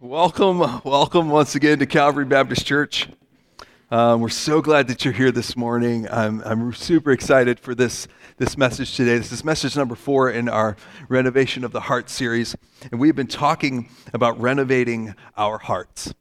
Welcome, 0.00 0.60
welcome 0.84 1.28
once 1.28 1.56
again 1.56 1.80
to 1.80 1.86
Calvary 1.86 2.24
Baptist 2.24 2.64
Church. 2.64 3.08
Um, 3.90 4.20
we're 4.20 4.28
so 4.28 4.62
glad 4.62 4.86
that 4.86 5.04
you're 5.04 5.12
here 5.12 5.32
this 5.32 5.56
morning. 5.56 6.06
I'm, 6.08 6.40
I'm 6.44 6.72
super 6.72 7.10
excited 7.10 7.58
for 7.58 7.74
this, 7.74 8.06
this 8.36 8.56
message 8.56 8.94
today. 8.94 9.18
This 9.18 9.32
is 9.32 9.42
message 9.42 9.76
number 9.76 9.96
four 9.96 10.30
in 10.30 10.48
our 10.48 10.76
Renovation 11.08 11.64
of 11.64 11.72
the 11.72 11.80
Heart 11.80 12.10
series. 12.10 12.54
And 12.92 13.00
we've 13.00 13.16
been 13.16 13.26
talking 13.26 13.88
about 14.14 14.40
renovating 14.40 15.16
our 15.36 15.58
hearts. 15.58 16.14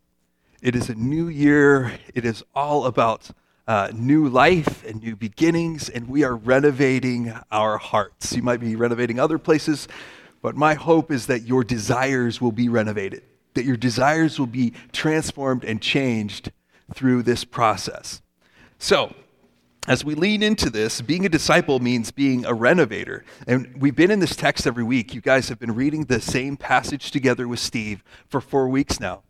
It 0.59 0.75
is 0.75 0.89
a 0.89 0.95
new 0.95 1.27
year, 1.27 1.99
it 2.15 2.25
is 2.25 2.43
all 2.55 2.87
about 2.87 3.29
uh, 3.67 3.91
new 3.93 4.27
life 4.27 4.83
and 4.87 5.03
new 5.03 5.15
beginnings, 5.15 5.87
and 5.87 6.09
we 6.09 6.23
are 6.23 6.35
renovating 6.35 7.31
our 7.51 7.77
hearts. 7.77 8.35
You 8.35 8.41
might 8.41 8.59
be 8.59 8.75
renovating 8.75 9.19
other 9.19 9.37
places, 9.37 9.87
but 10.41 10.55
my 10.55 10.73
hope 10.73 11.11
is 11.11 11.27
that 11.27 11.43
your 11.43 11.63
desires 11.63 12.41
will 12.41 12.51
be 12.51 12.69
renovated 12.69 13.21
that 13.57 13.65
your 13.65 13.75
desires 13.75 14.37
will 14.37 14.45
be 14.45 14.71
transformed 14.91 15.63
and 15.63 15.81
changed 15.81 16.51
through 16.93 17.23
this 17.23 17.43
process. 17.43 18.21
So, 18.77 19.15
as 19.87 20.05
we 20.05 20.13
lean 20.13 20.43
into 20.43 20.69
this, 20.69 21.01
being 21.01 21.25
a 21.25 21.29
disciple 21.29 21.79
means 21.79 22.11
being 22.11 22.45
a 22.45 22.53
renovator. 22.53 23.25
And 23.47 23.81
we've 23.81 23.95
been 23.95 24.11
in 24.11 24.19
this 24.19 24.35
text 24.35 24.67
every 24.67 24.83
week. 24.83 25.15
You 25.15 25.21
guys 25.21 25.49
have 25.49 25.57
been 25.57 25.73
reading 25.73 26.05
the 26.05 26.21
same 26.21 26.55
passage 26.55 27.09
together 27.09 27.47
with 27.47 27.59
Steve 27.59 28.03
for 28.29 28.39
four 28.39 28.69
weeks 28.69 28.99
now. 28.99 29.23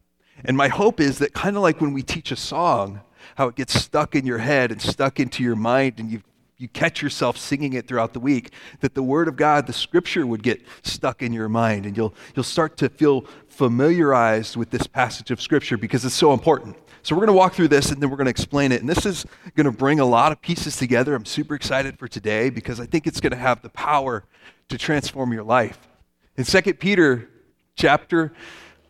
And 0.44 0.58
my 0.58 0.68
hope 0.68 1.00
is 1.00 1.20
that, 1.20 1.34
kind 1.34 1.56
of 1.56 1.62
like 1.62 1.80
when 1.80 1.94
we 1.94 2.04
teach 2.04 2.32
a 2.32 2.36
song, 2.36 3.00
how 3.36 3.48
it 3.48 3.56
gets 3.56 3.80
stuck 3.80 4.14
in 4.14 4.26
your 4.26 4.40
head 4.40 4.72
and 4.72 4.82
stuck 4.82 5.22
into 5.22 5.42
your 5.42 5.56
mind, 5.56 6.00
and 6.00 6.12
you 6.12 6.22
you 6.58 6.68
catch 6.68 7.04
yourself 7.04 7.38
singing 7.38 7.74
it 7.74 7.88
throughout 7.88 8.14
the 8.14 8.20
week, 8.20 8.52
that 8.80 8.96
the 8.96 9.04
Word 9.04 9.28
of 9.28 9.36
God, 9.36 9.68
the 9.68 9.74
Scripture, 9.74 10.26
would 10.26 10.42
get 10.42 10.62
stuck 10.82 11.22
in 11.22 11.32
your 11.32 11.50
mind, 11.50 11.86
and 11.86 11.96
you'll, 11.96 12.16
you'll 12.36 12.44
start 12.44 12.78
to 12.78 12.90
feel 12.90 13.26
familiarized 13.58 14.56
with 14.56 14.70
this 14.70 14.86
passage 14.86 15.32
of 15.32 15.42
Scripture 15.42 15.78
because 15.78 16.06
it's 16.06 16.14
so 16.14 16.32
important. 16.32 16.78
So, 17.02 17.16
we're 17.16 17.22
going 17.22 17.36
to 17.36 17.38
walk 17.38 17.54
through 17.54 17.70
this 17.70 17.92
and 17.92 18.02
then 18.02 18.10
we're 18.10 18.18
going 18.18 18.26
to 18.26 18.32
explain 18.32 18.72
it. 18.72 18.82
And 18.82 18.90
this 18.90 19.06
is 19.06 19.26
going 19.56 19.66
to 19.66 19.72
bring 19.72 20.00
a 20.00 20.06
lot 20.06 20.32
of 20.32 20.42
pieces 20.42 20.78
together. 20.78 21.16
I'm 21.16 21.26
super 21.26 21.56
excited 21.56 21.98
for 21.98 22.08
today 22.08 22.50
because 22.50 22.80
I 22.80 22.86
think 22.86 23.08
it's 23.08 23.20
going 23.20 23.32
to 23.32 23.38
have 23.38 23.62
the 23.62 23.70
power 23.70 24.24
to 24.70 24.78
transform 24.78 25.34
your 25.34 25.44
life. 25.44 25.88
In 26.36 26.44
2 26.44 26.74
Peter 26.76 27.30
chapter 27.76 28.34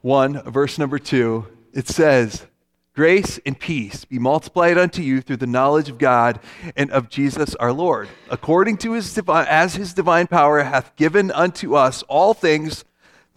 1, 0.02 0.52
verse 0.52 0.78
number 0.78 1.00
2, 1.00 1.48
it 1.74 1.88
says, 1.88 2.46
Grace 2.94 3.40
and 3.46 3.58
peace 3.58 4.04
be 4.06 4.18
multiplied 4.18 4.78
unto 4.78 5.04
you 5.04 5.22
through 5.22 5.38
the 5.38 5.46
knowledge 5.46 5.88
of 5.88 6.00
God 6.00 6.40
and 6.76 6.90
of 6.90 7.10
Jesus 7.10 7.54
our 7.56 7.72
Lord, 7.72 8.10
according 8.30 8.78
to 8.78 8.94
his 8.94 9.14
divine, 9.14 9.46
as 9.48 9.76
his 9.76 9.94
divine 9.94 10.26
power 10.26 10.64
hath 10.64 10.96
given 10.96 11.30
unto 11.30 11.76
us 11.76 12.02
all 12.04 12.34
things 12.34 12.84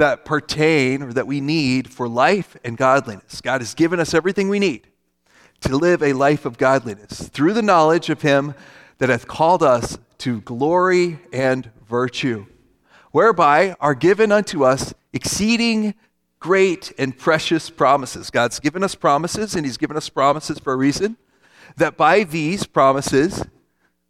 that 0.00 0.24
pertain 0.24 1.02
or 1.02 1.12
that 1.12 1.26
we 1.26 1.42
need 1.42 1.90
for 1.90 2.08
life 2.08 2.56
and 2.64 2.78
godliness. 2.78 3.42
God 3.42 3.60
has 3.60 3.74
given 3.74 4.00
us 4.00 4.14
everything 4.14 4.48
we 4.48 4.58
need 4.58 4.86
to 5.60 5.76
live 5.76 6.02
a 6.02 6.14
life 6.14 6.46
of 6.46 6.56
godliness 6.56 7.28
through 7.28 7.52
the 7.52 7.60
knowledge 7.60 8.08
of 8.08 8.22
him 8.22 8.54
that 8.96 9.10
hath 9.10 9.28
called 9.28 9.62
us 9.62 9.98
to 10.16 10.40
glory 10.40 11.18
and 11.34 11.70
virtue, 11.86 12.46
whereby 13.10 13.76
are 13.78 13.94
given 13.94 14.32
unto 14.32 14.64
us 14.64 14.94
exceeding 15.12 15.92
great 16.38 16.94
and 16.96 17.18
precious 17.18 17.68
promises. 17.68 18.30
God's 18.30 18.58
given 18.58 18.82
us 18.82 18.94
promises, 18.94 19.54
and 19.54 19.66
He's 19.66 19.76
given 19.76 19.98
us 19.98 20.08
promises 20.08 20.58
for 20.58 20.72
a 20.72 20.76
reason, 20.76 21.18
that 21.76 21.98
by 21.98 22.24
these 22.24 22.64
promises 22.64 23.44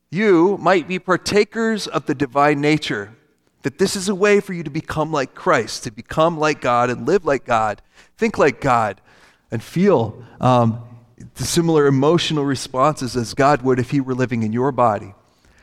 you 0.08 0.56
might 0.58 0.86
be 0.86 1.00
partakers 1.00 1.88
of 1.88 2.06
the 2.06 2.14
divine 2.14 2.60
nature. 2.60 3.16
That 3.62 3.78
this 3.78 3.96
is 3.96 4.08
a 4.08 4.14
way 4.14 4.40
for 4.40 4.52
you 4.52 4.62
to 4.62 4.70
become 4.70 5.12
like 5.12 5.34
Christ, 5.34 5.84
to 5.84 5.90
become 5.90 6.38
like 6.38 6.60
God 6.60 6.90
and 6.90 7.06
live 7.06 7.24
like 7.24 7.44
God, 7.44 7.82
think 8.16 8.38
like 8.38 8.60
God, 8.60 9.00
and 9.50 9.62
feel 9.62 10.24
um, 10.40 10.82
the 11.34 11.44
similar 11.44 11.86
emotional 11.86 12.44
responses 12.44 13.16
as 13.16 13.34
God 13.34 13.62
would 13.62 13.78
if 13.78 13.90
He 13.90 14.00
were 14.00 14.14
living 14.14 14.42
in 14.42 14.52
your 14.52 14.72
body 14.72 15.14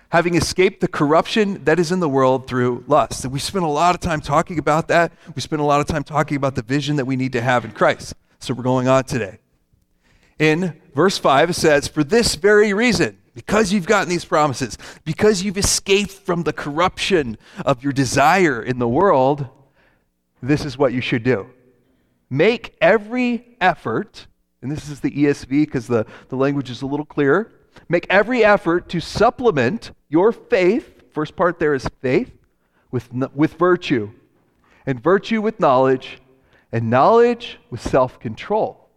having 0.09 0.35
escaped 0.35 0.79
the 0.79 0.87
corruption 0.87 1.63
that 1.65 1.79
is 1.79 1.91
in 1.91 1.99
the 1.99 2.09
world 2.09 2.47
through 2.47 2.83
lust. 2.87 3.23
And 3.23 3.33
we 3.33 3.39
spent 3.39 3.65
a 3.65 3.69
lot 3.69 3.93
of 3.93 4.01
time 4.01 4.21
talking 4.21 4.57
about 4.57 4.87
that. 4.87 5.11
We 5.35 5.41
spent 5.41 5.61
a 5.61 5.65
lot 5.65 5.81
of 5.81 5.87
time 5.87 6.03
talking 6.03 6.37
about 6.37 6.55
the 6.55 6.61
vision 6.61 6.95
that 6.95 7.05
we 7.05 7.15
need 7.15 7.33
to 7.33 7.41
have 7.41 7.65
in 7.65 7.71
Christ. 7.71 8.13
So 8.39 8.53
we're 8.53 8.63
going 8.63 8.87
on 8.87 9.03
today. 9.03 9.39
In 10.39 10.79
verse 10.93 11.17
5, 11.17 11.49
it 11.49 11.53
says, 11.53 11.87
For 11.87 12.03
this 12.03 12.35
very 12.35 12.73
reason, 12.73 13.17
because 13.37 13.71
you've 13.71 13.85
gotten 13.85 14.09
these 14.09 14.25
promises, 14.25 14.79
because 15.05 15.43
you've 15.43 15.59
escaped 15.59 16.09
from 16.09 16.41
the 16.41 16.51
corruption 16.51 17.37
of 17.63 17.83
your 17.83 17.93
desire 17.93 18.63
in 18.63 18.79
the 18.79 18.87
world, 18.87 19.47
this 20.41 20.65
is 20.65 20.75
what 20.75 20.91
you 20.91 21.01
should 21.01 21.21
do. 21.21 21.47
Make 22.31 22.75
every 22.81 23.55
effort, 23.61 24.25
and 24.63 24.71
this 24.71 24.89
is 24.89 25.01
the 25.01 25.11
ESV 25.11 25.49
because 25.49 25.85
the, 25.85 26.07
the 26.29 26.35
language 26.35 26.71
is 26.71 26.81
a 26.81 26.87
little 26.87 27.05
clearer. 27.05 27.51
Make 27.87 28.07
every 28.09 28.43
effort 28.43 28.89
to 28.89 28.99
supplement 28.99 29.91
your 30.09 30.31
faith. 30.31 31.03
First 31.11 31.35
part 31.35 31.59
there 31.59 31.75
is 31.75 31.87
faith 32.01 32.31
with, 32.89 33.13
with 33.35 33.53
virtue, 33.53 34.09
and 34.87 34.99
virtue 34.99 35.43
with 35.43 35.59
knowledge, 35.59 36.23
and 36.71 36.89
knowledge 36.89 37.59
with 37.69 37.81
self 37.81 38.19
control, 38.19 38.89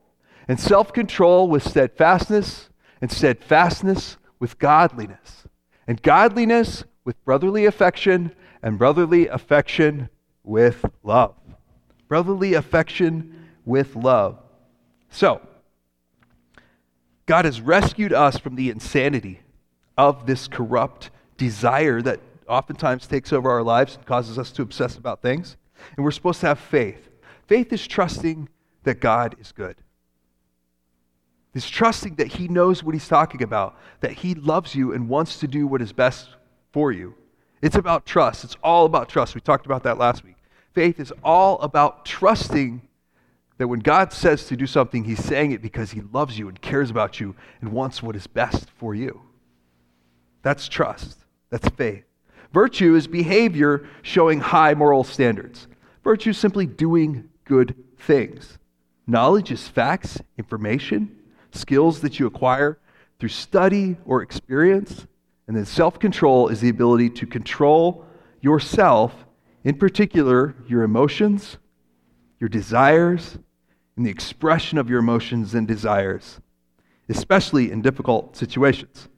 and 0.48 0.58
self 0.58 0.94
control 0.94 1.46
with 1.46 1.62
steadfastness, 1.62 2.70
and 3.02 3.12
steadfastness 3.12 4.16
with 4.40 4.58
godliness, 4.58 5.46
and 5.86 6.02
godliness 6.02 6.82
with 7.04 7.24
brotherly 7.24 7.66
affection, 7.66 8.32
and 8.62 8.78
brotherly 8.78 9.28
affection 9.28 10.08
with 10.42 10.84
love. 11.04 11.34
Brotherly 12.08 12.54
affection 12.54 13.46
with 13.64 13.94
love. 13.94 14.38
So, 15.10 15.40
God 17.26 17.44
has 17.44 17.60
rescued 17.60 18.12
us 18.12 18.38
from 18.38 18.56
the 18.56 18.70
insanity 18.70 19.40
of 19.96 20.26
this 20.26 20.48
corrupt 20.48 21.10
desire 21.36 22.02
that 22.02 22.20
oftentimes 22.48 23.06
takes 23.06 23.32
over 23.32 23.50
our 23.50 23.62
lives 23.62 23.94
and 23.96 24.04
causes 24.04 24.38
us 24.38 24.50
to 24.52 24.62
obsess 24.62 24.96
about 24.96 25.22
things. 25.22 25.56
And 25.96 26.04
we're 26.04 26.10
supposed 26.10 26.40
to 26.40 26.48
have 26.48 26.58
faith. 26.58 27.08
Faith 27.46 27.72
is 27.72 27.86
trusting 27.86 28.48
that 28.82 29.00
God 29.00 29.36
is 29.40 29.52
good. 29.52 29.76
It's 31.54 31.68
trusting 31.68 32.16
that 32.16 32.28
He 32.28 32.48
knows 32.48 32.82
what 32.82 32.94
He's 32.94 33.08
talking 33.08 33.42
about, 33.42 33.76
that 34.00 34.12
He 34.12 34.34
loves 34.34 34.74
you 34.74 34.92
and 34.92 35.08
wants 35.08 35.38
to 35.40 35.48
do 35.48 35.66
what 35.66 35.82
is 35.82 35.92
best 35.92 36.28
for 36.72 36.92
you. 36.92 37.14
It's 37.62 37.76
about 37.76 38.06
trust. 38.06 38.44
It's 38.44 38.56
all 38.62 38.86
about 38.86 39.08
trust. 39.08 39.34
We 39.34 39.40
talked 39.40 39.66
about 39.66 39.82
that 39.82 39.98
last 39.98 40.24
week. 40.24 40.36
Faith 40.72 41.00
is 41.00 41.12
all 41.24 41.58
about 41.60 42.04
trusting 42.04 42.82
that 43.58 43.68
when 43.68 43.80
God 43.80 44.12
says 44.12 44.46
to 44.46 44.56
do 44.56 44.66
something, 44.66 45.04
He's 45.04 45.22
saying 45.22 45.52
it 45.52 45.60
because 45.60 45.90
He 45.90 46.00
loves 46.00 46.38
you 46.38 46.48
and 46.48 46.60
cares 46.60 46.90
about 46.90 47.20
you 47.20 47.34
and 47.60 47.72
wants 47.72 48.02
what 48.02 48.16
is 48.16 48.26
best 48.26 48.70
for 48.70 48.94
you. 48.94 49.20
That's 50.42 50.68
trust. 50.68 51.18
That's 51.50 51.68
faith. 51.70 52.04
Virtue 52.52 52.94
is 52.94 53.06
behavior 53.06 53.86
showing 54.02 54.40
high 54.40 54.74
moral 54.74 55.04
standards. 55.04 55.66
Virtue 56.02 56.30
is 56.30 56.38
simply 56.38 56.66
doing 56.66 57.28
good 57.44 57.74
things. 57.98 58.58
Knowledge 59.06 59.50
is 59.50 59.68
facts, 59.68 60.18
information, 60.38 61.16
skills 61.52 62.00
that 62.00 62.18
you 62.18 62.26
acquire 62.26 62.78
through 63.18 63.28
study 63.28 63.96
or 64.04 64.22
experience. 64.22 65.06
And 65.46 65.56
then 65.56 65.66
self 65.66 65.98
control 65.98 66.48
is 66.48 66.60
the 66.60 66.68
ability 66.68 67.10
to 67.10 67.26
control 67.26 68.04
yourself, 68.40 69.26
in 69.64 69.76
particular, 69.76 70.54
your 70.66 70.82
emotions, 70.82 71.58
your 72.38 72.48
desires, 72.48 73.38
and 73.96 74.06
the 74.06 74.10
expression 74.10 74.78
of 74.78 74.88
your 74.88 75.00
emotions 75.00 75.54
and 75.54 75.68
desires, 75.68 76.40
especially 77.08 77.70
in 77.70 77.82
difficult 77.82 78.36
situations. 78.36 79.08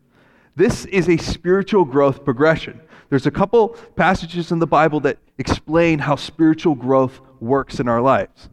This 0.56 0.84
is 0.86 1.08
a 1.08 1.16
spiritual 1.16 1.84
growth 1.84 2.24
progression. 2.24 2.80
There's 3.08 3.26
a 3.26 3.30
couple 3.30 3.70
passages 3.94 4.52
in 4.52 4.58
the 4.58 4.66
Bible 4.66 5.00
that 5.00 5.18
explain 5.38 5.98
how 5.98 6.16
spiritual 6.16 6.74
growth 6.74 7.20
works 7.40 7.78
in 7.78 7.88
our 7.88 8.00
lives. 8.00 8.48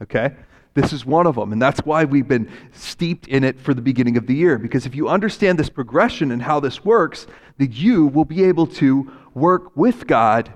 Okay? 0.00 0.34
This 0.76 0.92
is 0.92 1.06
one 1.06 1.26
of 1.26 1.36
them, 1.36 1.54
and 1.54 1.60
that's 1.60 1.80
why 1.86 2.04
we've 2.04 2.28
been 2.28 2.52
steeped 2.72 3.26
in 3.28 3.44
it 3.44 3.58
for 3.58 3.72
the 3.72 3.80
beginning 3.80 4.18
of 4.18 4.26
the 4.26 4.34
year. 4.34 4.58
Because 4.58 4.84
if 4.84 4.94
you 4.94 5.08
understand 5.08 5.58
this 5.58 5.70
progression 5.70 6.30
and 6.30 6.42
how 6.42 6.60
this 6.60 6.84
works, 6.84 7.26
then 7.56 7.70
you 7.72 8.08
will 8.08 8.26
be 8.26 8.44
able 8.44 8.66
to 8.66 9.10
work 9.32 9.74
with 9.74 10.06
God 10.06 10.52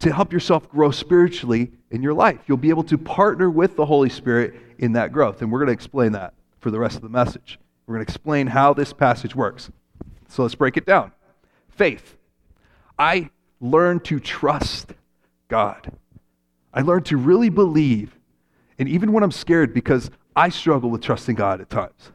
to 0.00 0.12
help 0.12 0.30
yourself 0.30 0.68
grow 0.68 0.90
spiritually 0.90 1.72
in 1.90 2.02
your 2.02 2.12
life. 2.12 2.40
You'll 2.46 2.58
be 2.58 2.68
able 2.68 2.84
to 2.84 2.98
partner 2.98 3.48
with 3.48 3.76
the 3.76 3.86
Holy 3.86 4.10
Spirit 4.10 4.56
in 4.78 4.92
that 4.92 5.10
growth. 5.10 5.40
And 5.40 5.50
we're 5.50 5.60
going 5.60 5.68
to 5.68 5.72
explain 5.72 6.12
that 6.12 6.34
for 6.60 6.70
the 6.70 6.78
rest 6.78 6.96
of 6.96 7.02
the 7.02 7.08
message. 7.08 7.58
We're 7.86 7.94
going 7.94 8.04
to 8.04 8.12
explain 8.12 8.48
how 8.48 8.74
this 8.74 8.92
passage 8.92 9.34
works. 9.34 9.70
So 10.28 10.42
let's 10.42 10.54
break 10.54 10.76
it 10.76 10.84
down. 10.84 11.12
Faith. 11.70 12.18
I 12.98 13.30
learned 13.58 14.04
to 14.04 14.20
trust 14.20 14.92
God. 15.48 15.96
I 16.74 16.82
learned 16.82 17.06
to 17.06 17.16
really 17.16 17.48
believe. 17.48 18.15
And 18.78 18.88
even 18.88 19.12
when 19.12 19.22
I'm 19.22 19.32
scared, 19.32 19.72
because 19.72 20.10
I 20.34 20.48
struggle 20.48 20.90
with 20.90 21.02
trusting 21.02 21.34
God 21.34 21.60
at 21.60 21.70
times. 21.70 22.12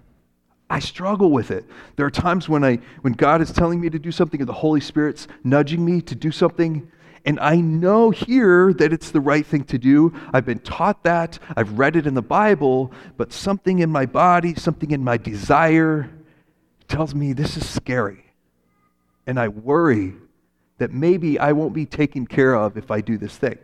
I 0.69 0.79
struggle 0.79 1.31
with 1.31 1.51
it. 1.51 1.65
There 1.97 2.05
are 2.05 2.11
times 2.11 2.47
when 2.47 2.63
I 2.63 2.79
when 3.01 3.13
God 3.13 3.41
is 3.41 3.51
telling 3.51 3.81
me 3.81 3.89
to 3.89 3.99
do 3.99 4.11
something 4.11 4.39
and 4.39 4.47
the 4.47 4.53
Holy 4.53 4.79
Spirit's 4.79 5.27
nudging 5.43 5.83
me 5.83 6.01
to 6.03 6.15
do 6.15 6.31
something 6.31 6.89
and 7.25 7.39
I 7.39 7.57
know 7.57 8.09
here 8.09 8.73
that 8.73 8.91
it's 8.91 9.11
the 9.11 9.19
right 9.19 9.45
thing 9.45 9.63
to 9.65 9.77
do. 9.77 10.13
I've 10.33 10.45
been 10.45 10.59
taught 10.59 11.03
that. 11.03 11.37
I've 11.55 11.77
read 11.77 11.95
it 11.95 12.07
in 12.07 12.15
the 12.15 12.21
Bible, 12.21 12.91
but 13.17 13.31
something 13.31 13.79
in 13.79 13.91
my 13.91 14.05
body, 14.05 14.55
something 14.55 14.91
in 14.91 15.03
my 15.03 15.17
desire 15.17 16.09
tells 16.87 17.13
me 17.13 17.33
this 17.33 17.57
is 17.57 17.67
scary. 17.67 18.25
And 19.27 19.39
I 19.39 19.49
worry 19.49 20.13
that 20.79 20.91
maybe 20.91 21.37
I 21.37 21.51
won't 21.51 21.73
be 21.73 21.85
taken 21.85 22.25
care 22.25 22.55
of 22.55 22.75
if 22.75 22.89
I 22.89 23.01
do 23.01 23.17
this 23.17 23.37
thing. 23.37 23.59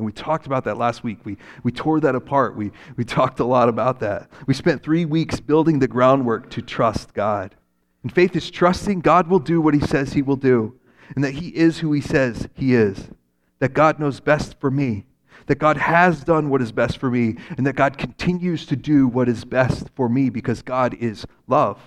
And 0.00 0.06
we 0.06 0.12
talked 0.12 0.46
about 0.46 0.64
that 0.64 0.78
last 0.78 1.04
week. 1.04 1.18
We, 1.24 1.36
we 1.62 1.70
tore 1.70 2.00
that 2.00 2.14
apart. 2.14 2.56
We, 2.56 2.70
we 2.96 3.04
talked 3.04 3.38
a 3.38 3.44
lot 3.44 3.68
about 3.68 4.00
that. 4.00 4.30
We 4.46 4.54
spent 4.54 4.82
three 4.82 5.04
weeks 5.04 5.40
building 5.40 5.78
the 5.78 5.88
groundwork 5.88 6.48
to 6.52 6.62
trust 6.62 7.12
God. 7.12 7.54
And 8.02 8.10
faith 8.10 8.34
is 8.34 8.50
trusting 8.50 9.00
God 9.00 9.28
will 9.28 9.40
do 9.40 9.60
what 9.60 9.74
he 9.74 9.80
says 9.80 10.14
he 10.14 10.22
will 10.22 10.36
do, 10.36 10.74
and 11.14 11.22
that 11.22 11.34
he 11.34 11.48
is 11.48 11.80
who 11.80 11.92
he 11.92 12.00
says 12.00 12.48
he 12.54 12.74
is, 12.74 13.10
that 13.58 13.74
God 13.74 13.98
knows 13.98 14.20
best 14.20 14.58
for 14.58 14.70
me, 14.70 15.04
that 15.48 15.58
God 15.58 15.76
has 15.76 16.24
done 16.24 16.48
what 16.48 16.62
is 16.62 16.72
best 16.72 16.96
for 16.96 17.10
me, 17.10 17.36
and 17.58 17.66
that 17.66 17.76
God 17.76 17.98
continues 17.98 18.64
to 18.64 18.76
do 18.76 19.06
what 19.06 19.28
is 19.28 19.44
best 19.44 19.90
for 19.94 20.08
me 20.08 20.30
because 20.30 20.62
God 20.62 20.94
is 20.94 21.26
love, 21.46 21.78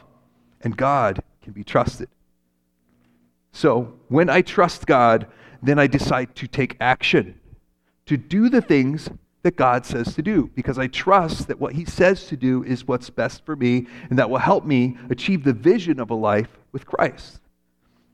and 0.62 0.78
God 0.78 1.20
can 1.42 1.52
be 1.52 1.64
trusted. 1.64 2.10
So 3.54 3.96
when 4.10 4.30
I 4.30 4.44
trust 4.44 4.86
God, 4.86 5.26
then 5.64 5.80
I 5.80 5.88
decide 5.88 6.36
to 6.36 6.48
take 6.48 6.78
action, 6.80 7.40
to 8.06 8.18
do 8.18 8.50
the 8.50 8.62
things 8.62 9.10
that 9.44 9.56
God 9.56 9.86
says 9.86 10.16
to 10.16 10.22
do 10.22 10.50
because 10.56 10.80
I 10.80 10.88
trust 10.88 11.48
that 11.48 11.60
what 11.60 11.74
He 11.74 11.86
says 11.86 12.28
to 12.28 12.38
do 12.38 12.64
is 12.64 12.88
what's 12.88 13.10
best 13.10 13.46
for 13.46 13.56
me 13.56 13.88
and 14.10 14.18
that 14.18 14.30
will 14.30 14.38
help 14.38 14.66
me 14.66 14.98
achieve 15.10 15.44
the 15.44 15.54
vision 15.54 16.00
of 16.00 16.10
a 16.10 16.16
life 16.16 16.58
with 16.72 16.86
Christ. 16.86 17.40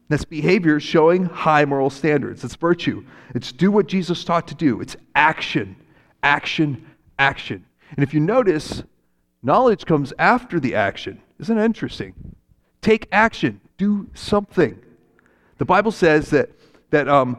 That's 0.09 0.25
behavior 0.25 0.79
showing 0.79 1.25
high 1.25 1.65
moral 1.65 1.91
standards. 1.91 2.43
It's 2.43 2.55
virtue. 2.55 3.05
It's 3.35 3.51
do 3.51 3.71
what 3.71 3.87
Jesus 3.87 4.23
taught 4.23 4.47
to 4.47 4.55
do. 4.55 4.81
It's 4.81 4.95
action, 5.13 5.75
action, 6.23 6.87
action. 7.19 7.63
And 7.91 8.03
if 8.03 8.13
you 8.13 8.19
notice, 8.19 8.83
knowledge 9.43 9.85
comes 9.85 10.11
after 10.17 10.59
the 10.59 10.73
action. 10.73 11.21
Isn't 11.39 11.59
it 11.59 11.63
interesting? 11.63 12.15
Take 12.81 13.07
action, 13.11 13.61
do 13.77 14.09
something. 14.15 14.79
The 15.59 15.65
Bible 15.65 15.91
says 15.91 16.31
that, 16.31 16.49
that 16.89 17.07
um, 17.07 17.37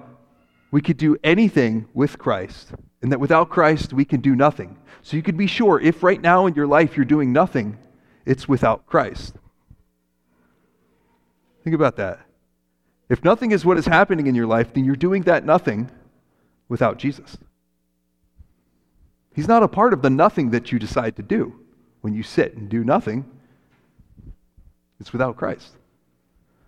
we 0.70 0.80
could 0.80 0.96
do 0.96 1.16
anything 1.24 1.88
with 1.94 2.18
Christ 2.18 2.72
and 3.02 3.10
that 3.12 3.20
without 3.20 3.50
Christ 3.50 3.92
we 3.92 4.04
can 4.04 4.20
do 4.20 4.36
nothing. 4.36 4.76
So 5.02 5.16
you 5.16 5.22
can 5.22 5.36
be 5.36 5.46
sure 5.46 5.80
if 5.80 6.02
right 6.02 6.20
now 6.20 6.46
in 6.46 6.54
your 6.54 6.66
life 6.66 6.96
you're 6.96 7.04
doing 7.04 7.32
nothing, 7.32 7.78
it's 8.26 8.48
without 8.48 8.86
Christ. 8.86 9.34
Think 11.64 11.74
about 11.74 11.96
that. 11.96 12.20
If 13.08 13.24
nothing 13.24 13.50
is 13.50 13.64
what 13.64 13.78
is 13.78 13.86
happening 13.86 14.26
in 14.26 14.34
your 14.34 14.46
life, 14.46 14.72
then 14.72 14.84
you're 14.84 14.96
doing 14.96 15.22
that 15.22 15.44
nothing 15.44 15.90
without 16.68 16.98
Jesus. 16.98 17.36
He's 19.34 19.48
not 19.48 19.62
a 19.62 19.68
part 19.68 19.92
of 19.92 20.02
the 20.02 20.10
nothing 20.10 20.50
that 20.50 20.70
you 20.70 20.78
decide 20.78 21.16
to 21.16 21.22
do 21.22 21.54
when 22.02 22.14
you 22.14 22.22
sit 22.22 22.54
and 22.56 22.68
do 22.68 22.84
nothing. 22.84 23.24
It's 25.00 25.12
without 25.12 25.36
Christ. 25.36 25.72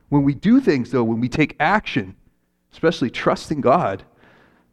When 0.08 0.25
we 0.25 0.34
do 0.34 0.60
things, 0.60 0.90
though, 0.90 1.05
when 1.05 1.20
we 1.20 1.28
take 1.28 1.56
action, 1.60 2.16
especially 2.72 3.10
trusting 3.10 3.60
God, 3.60 4.04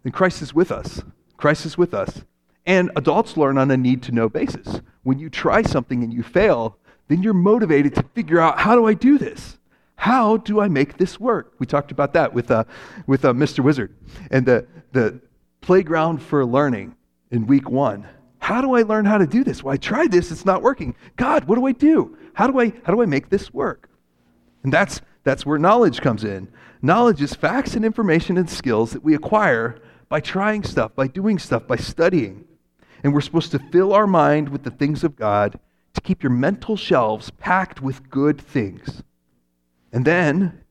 then 0.04 0.12
Christ 0.12 0.42
is 0.42 0.54
with 0.54 0.72
us. 0.72 1.02
Christ 1.38 1.66
is 1.66 1.78
with 1.78 1.94
us. 1.94 2.24
And 2.66 2.92
adults 2.96 3.38
learn 3.38 3.58
on 3.58 3.72
a 3.72 3.78
need 3.78 4.04
to 4.04 4.12
know 4.12 4.30
basis. 4.30 4.82
When 5.04 5.20
you 5.20 5.30
try 5.30 5.62
something 5.62 6.04
and 6.04 6.14
you 6.14 6.24
fail, 6.24 6.78
then 7.08 7.24
you're 7.24 7.34
motivated 7.34 7.96
to 7.96 8.04
figure 8.14 8.40
out 8.40 8.60
how 8.60 8.76
do 8.76 8.86
I 8.86 8.94
do 8.94 9.18
this? 9.18 9.58
How 9.96 10.38
do 10.38 10.62
I 10.62 10.68
make 10.70 10.98
this 10.98 11.20
work? 11.20 11.54
We 11.60 11.66
talked 11.66 11.92
about 11.92 12.14
that 12.14 12.34
with, 12.34 12.52
uh, 12.52 12.64
with 13.06 13.26
uh, 13.26 13.34
Mr. 13.34 13.60
Wizard 13.60 13.96
and 14.32 14.46
the, 14.46 14.66
the 14.94 15.20
playground 15.62 16.22
for 16.22 16.46
learning 16.46 16.96
in 17.32 17.48
week 17.48 17.70
one. 17.70 18.08
How 18.40 18.62
do 18.62 18.76
I 18.76 18.84
learn 18.84 19.06
how 19.06 19.18
to 19.18 19.28
do 19.28 19.44
this? 19.44 19.62
Well, 19.64 19.74
I 19.74 19.78
tried 19.78 20.12
this, 20.12 20.32
it's 20.32 20.46
not 20.46 20.62
working. 20.62 20.96
God, 21.18 21.46
what 21.46 21.56
do 21.56 21.66
I 21.66 21.74
do? 21.74 22.18
How 22.34 22.48
do 22.48 22.60
I, 22.60 22.72
how 22.84 22.94
do 22.94 23.02
I 23.02 23.06
make 23.06 23.30
this 23.30 23.54
work? 23.54 23.90
And 24.64 24.72
that's, 24.72 25.02
that's 25.30 25.46
where 25.46 25.60
knowledge 25.60 26.02
comes 26.02 26.24
in. 26.24 26.48
Knowledge 26.82 27.22
is 27.22 27.36
facts 27.36 27.76
and 27.76 27.86
information 27.86 28.36
and 28.36 28.50
skills 28.50 28.94
that 28.94 29.04
we 29.04 29.14
acquire 29.14 29.78
by 30.10 30.20
trying 30.20 30.64
stuff, 30.64 30.96
by 30.96 31.06
doing 31.06 31.38
stuff, 31.38 31.68
by 31.68 31.76
studying. 31.76 32.46
And 33.04 33.14
we're 33.14 33.22
supposed 33.22 33.52
to 33.52 33.60
fill 33.60 33.94
our 33.94 34.08
mind 34.08 34.50
with 34.50 34.64
the 34.64 34.72
things 34.72 35.04
of 35.04 35.16
God 35.16 35.60
to 35.94 36.02
keep 36.02 36.24
your 36.24 36.32
mental 36.32 36.76
shelves 36.76 37.30
packed 37.30 37.80
with 37.80 38.10
good 38.10 38.42
things. 38.42 39.04
And 39.94 40.04
then, 40.04 40.64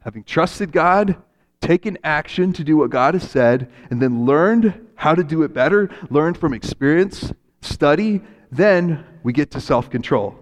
having 0.00 0.24
trusted 0.24 0.72
God, 0.72 1.16
taken 1.62 1.96
action 2.04 2.52
to 2.52 2.62
do 2.62 2.76
what 2.76 2.90
God 2.90 3.14
has 3.14 3.30
said, 3.30 3.70
and 3.88 4.02
then 4.02 4.26
learned 4.26 4.88
how 4.96 5.14
to 5.14 5.24
do 5.24 5.42
it 5.42 5.54
better, 5.54 5.88
learned 6.10 6.36
from 6.36 6.52
experience, 6.52 7.32
study, 7.62 8.20
then 8.52 9.06
we 9.22 9.32
get 9.32 9.50
to 9.52 9.60
self 9.60 9.88
control. 9.88 10.38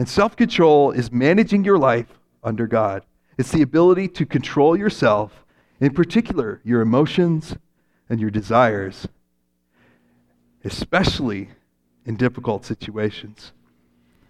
And 0.00 0.08
self 0.08 0.34
control 0.34 0.90
is 0.90 1.12
managing 1.12 1.62
your 1.62 1.78
life 1.78 2.18
under 2.42 2.66
God. 2.66 3.04
It's 3.38 3.52
the 3.52 3.62
ability 3.62 4.08
to 4.08 4.26
control 4.26 4.76
yourself 4.76 5.44
in 5.80 5.92
particular, 5.92 6.60
your 6.64 6.80
emotions 6.80 7.56
and 8.08 8.20
your 8.20 8.30
desires, 8.30 9.08
especially 10.64 11.48
in 12.04 12.16
difficult 12.16 12.64
situations. 12.64 13.52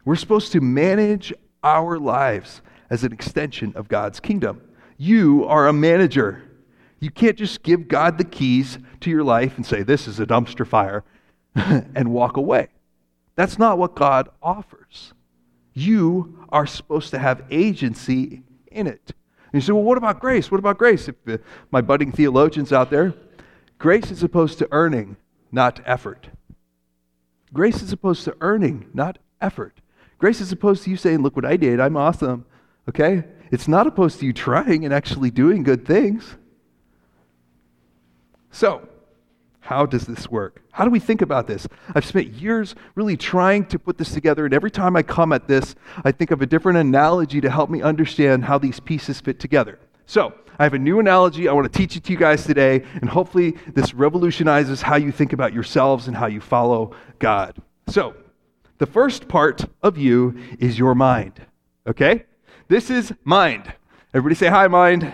We're 0.04 0.16
supposed 0.16 0.52
to 0.52 0.60
manage 0.60 1.32
our 1.62 1.98
lives 1.98 2.62
as 2.90 3.04
an 3.04 3.12
extension 3.12 3.72
of 3.76 3.88
God's 3.88 4.20
kingdom. 4.20 4.62
You 4.96 5.44
are 5.46 5.68
a 5.68 5.72
manager. 5.72 6.42
You 7.00 7.10
can't 7.10 7.36
just 7.36 7.62
give 7.62 7.88
God 7.88 8.18
the 8.18 8.24
keys 8.24 8.78
to 9.00 9.10
your 9.10 9.24
life 9.24 9.56
and 9.56 9.66
say, 9.66 9.82
This 9.82 10.06
is 10.06 10.20
a 10.20 10.26
dumpster 10.26 10.66
fire, 10.66 11.04
and 11.54 12.12
walk 12.12 12.36
away. 12.36 12.68
That's 13.34 13.58
not 13.58 13.78
what 13.78 13.94
God 13.94 14.28
offers. 14.42 15.12
You 15.74 16.46
are 16.50 16.66
supposed 16.66 17.10
to 17.10 17.18
have 17.18 17.44
agency 17.50 18.42
in 18.70 18.86
it. 18.86 19.12
And 19.52 19.60
you 19.60 19.60
say, 19.60 19.72
well, 19.72 19.82
what 19.82 19.98
about 19.98 20.20
grace? 20.20 20.50
What 20.50 20.58
about 20.58 20.78
grace? 20.78 21.08
If 21.08 21.40
my 21.70 21.80
budding 21.80 22.12
theologians 22.12 22.72
out 22.72 22.90
there, 22.90 23.14
grace 23.78 24.10
is 24.10 24.22
opposed 24.22 24.58
to 24.58 24.68
earning, 24.70 25.16
not 25.50 25.80
effort. 25.86 26.28
Grace 27.52 27.82
is 27.82 27.92
opposed 27.92 28.24
to 28.24 28.36
earning, 28.40 28.88
not 28.94 29.18
effort. 29.40 29.80
Grace 30.18 30.40
is 30.40 30.52
opposed 30.52 30.84
to 30.84 30.90
you 30.90 30.96
saying, 30.96 31.22
look 31.22 31.36
what 31.36 31.44
I 31.44 31.56
did, 31.56 31.80
I'm 31.80 31.96
awesome. 31.96 32.46
Okay? 32.88 33.24
It's 33.50 33.68
not 33.68 33.86
opposed 33.86 34.20
to 34.20 34.26
you 34.26 34.32
trying 34.32 34.84
and 34.84 34.94
actually 34.94 35.30
doing 35.30 35.62
good 35.62 35.86
things. 35.86 36.36
So, 38.50 38.88
how 39.62 39.86
does 39.86 40.06
this 40.06 40.28
work? 40.28 40.60
How 40.72 40.84
do 40.84 40.90
we 40.90 40.98
think 40.98 41.22
about 41.22 41.46
this? 41.46 41.68
I've 41.94 42.04
spent 42.04 42.28
years 42.28 42.74
really 42.96 43.16
trying 43.16 43.64
to 43.66 43.78
put 43.78 43.96
this 43.96 44.12
together, 44.12 44.44
and 44.44 44.52
every 44.52 44.72
time 44.72 44.96
I 44.96 45.02
come 45.02 45.32
at 45.32 45.46
this, 45.46 45.76
I 46.04 46.10
think 46.10 46.32
of 46.32 46.42
a 46.42 46.46
different 46.46 46.78
analogy 46.78 47.40
to 47.40 47.48
help 47.48 47.70
me 47.70 47.80
understand 47.80 48.44
how 48.44 48.58
these 48.58 48.80
pieces 48.80 49.20
fit 49.20 49.38
together. 49.38 49.78
So, 50.04 50.34
I 50.58 50.64
have 50.64 50.74
a 50.74 50.78
new 50.78 50.98
analogy 50.98 51.48
I 51.48 51.52
want 51.52 51.72
to 51.72 51.78
teach 51.78 51.96
it 51.96 52.04
to 52.04 52.12
you 52.12 52.18
guys 52.18 52.44
today, 52.44 52.84
and 53.00 53.08
hopefully, 53.08 53.56
this 53.72 53.94
revolutionizes 53.94 54.82
how 54.82 54.96
you 54.96 55.12
think 55.12 55.32
about 55.32 55.52
yourselves 55.52 56.08
and 56.08 56.16
how 56.16 56.26
you 56.26 56.40
follow 56.40 56.94
God. 57.20 57.56
So, 57.86 58.16
the 58.78 58.86
first 58.86 59.28
part 59.28 59.64
of 59.80 59.96
you 59.96 60.36
is 60.58 60.76
your 60.76 60.96
mind, 60.96 61.40
okay? 61.86 62.24
This 62.66 62.90
is 62.90 63.14
mind. 63.22 63.72
Everybody 64.12 64.34
say 64.34 64.48
hi, 64.48 64.66
mind. 64.66 65.12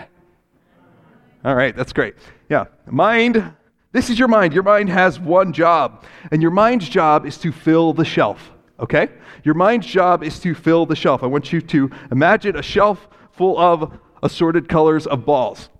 All 1.45 1.55
right, 1.55 1.77
that's 1.77 1.93
great. 1.93 2.15
Yeah, 2.49 2.65
mind 2.87 3.55
this 3.93 4.11
is 4.11 4.19
your 4.19 4.29
mind. 4.29 4.53
Your 4.53 4.63
mind 4.63 4.91
has 4.91 5.19
one 5.19 5.53
job, 5.53 6.05
and 6.31 6.43
your 6.43 6.51
mind's 6.51 6.89
job 6.89 7.25
is 7.25 7.39
to 7.39 7.53
fill 7.53 7.93
the 7.93 8.05
shelf, 8.05 8.53
okay? 8.79 9.09
Your 9.45 9.55
mind's 9.55 9.87
job 9.87 10.23
is 10.23 10.39
to 10.41 10.55
fill 10.55 10.87
the 10.87 10.97
shelf. 10.97 11.23
I 11.23 11.27
want 11.27 11.53
you 11.53 11.61
to 11.61 11.91
imagine 12.11 12.57
a 12.57 12.63
shelf 12.63 13.09
full 13.33 13.59
of 13.59 13.99
assorted 14.23 14.69
colors 14.69 15.07
of 15.07 15.25
balls. 15.25 15.71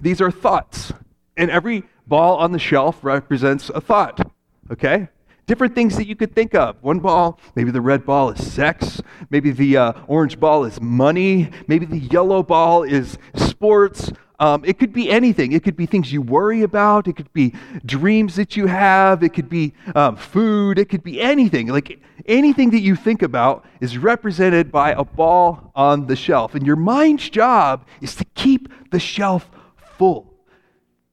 These 0.00 0.20
are 0.20 0.30
thoughts, 0.30 0.92
and 1.36 1.50
every 1.50 1.84
ball 2.06 2.36
on 2.38 2.52
the 2.52 2.58
shelf 2.58 3.04
represents 3.04 3.70
a 3.70 3.80
thought, 3.80 4.30
okay? 4.70 5.08
Different 5.46 5.74
things 5.74 5.96
that 5.96 6.06
you 6.06 6.14
could 6.14 6.34
think 6.34 6.54
of. 6.54 6.76
One 6.82 6.98
ball, 6.98 7.40
maybe 7.54 7.70
the 7.70 7.80
red 7.80 8.04
ball 8.04 8.30
is 8.30 8.52
sex. 8.52 9.00
Maybe 9.30 9.50
the 9.50 9.78
uh, 9.78 9.92
orange 10.06 10.38
ball 10.38 10.64
is 10.64 10.78
money. 10.78 11.50
Maybe 11.66 11.86
the 11.86 11.98
yellow 11.98 12.42
ball 12.42 12.82
is 12.82 13.16
sports. 13.34 14.12
Um, 14.40 14.64
it 14.64 14.78
could 14.78 14.92
be 14.92 15.10
anything. 15.10 15.52
It 15.52 15.64
could 15.64 15.76
be 15.76 15.86
things 15.86 16.12
you 16.12 16.22
worry 16.22 16.62
about. 16.62 17.08
It 17.08 17.14
could 17.14 17.32
be 17.32 17.54
dreams 17.84 18.36
that 18.36 18.56
you 18.56 18.66
have. 18.66 19.24
It 19.24 19.30
could 19.30 19.48
be 19.48 19.74
um, 19.96 20.16
food. 20.16 20.78
It 20.78 20.88
could 20.88 21.02
be 21.02 21.20
anything. 21.20 21.66
Like 21.66 22.00
anything 22.26 22.70
that 22.70 22.80
you 22.80 22.94
think 22.94 23.22
about 23.22 23.64
is 23.80 23.98
represented 23.98 24.70
by 24.70 24.92
a 24.92 25.04
ball 25.04 25.72
on 25.74 26.06
the 26.06 26.14
shelf. 26.14 26.54
And 26.54 26.64
your 26.64 26.76
mind's 26.76 27.28
job 27.28 27.84
is 28.00 28.14
to 28.16 28.24
keep 28.36 28.68
the 28.92 29.00
shelf 29.00 29.50
full. 29.96 30.32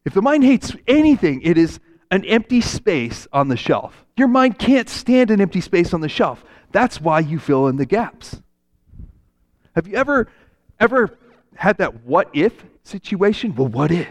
If 0.05 0.13
the 0.13 0.21
mind 0.21 0.43
hates 0.43 0.75
anything, 0.87 1.41
it 1.41 1.57
is 1.57 1.79
an 2.11 2.23
empty 2.25 2.61
space 2.61 3.27
on 3.33 3.47
the 3.47 3.57
shelf. 3.57 4.05
Your 4.17 4.27
mind 4.27 4.59
can't 4.59 4.87
stand 4.87 5.31
an 5.31 5.41
empty 5.41 5.61
space 5.61 5.93
on 5.93 6.01
the 6.01 6.09
shelf. 6.09 6.45
That's 6.71 7.01
why 7.01 7.21
you 7.21 7.39
fill 7.39 7.67
in 7.67 7.77
the 7.77 7.85
gaps. 7.87 8.39
Have 9.75 9.87
you 9.87 9.95
ever 9.95 10.27
ever 10.79 11.17
had 11.55 11.77
that 11.77 12.03
what 12.03 12.29
if 12.33 12.53
situation? 12.85 13.55
Well, 13.55 13.67
what 13.67 13.91
if? 13.91 14.07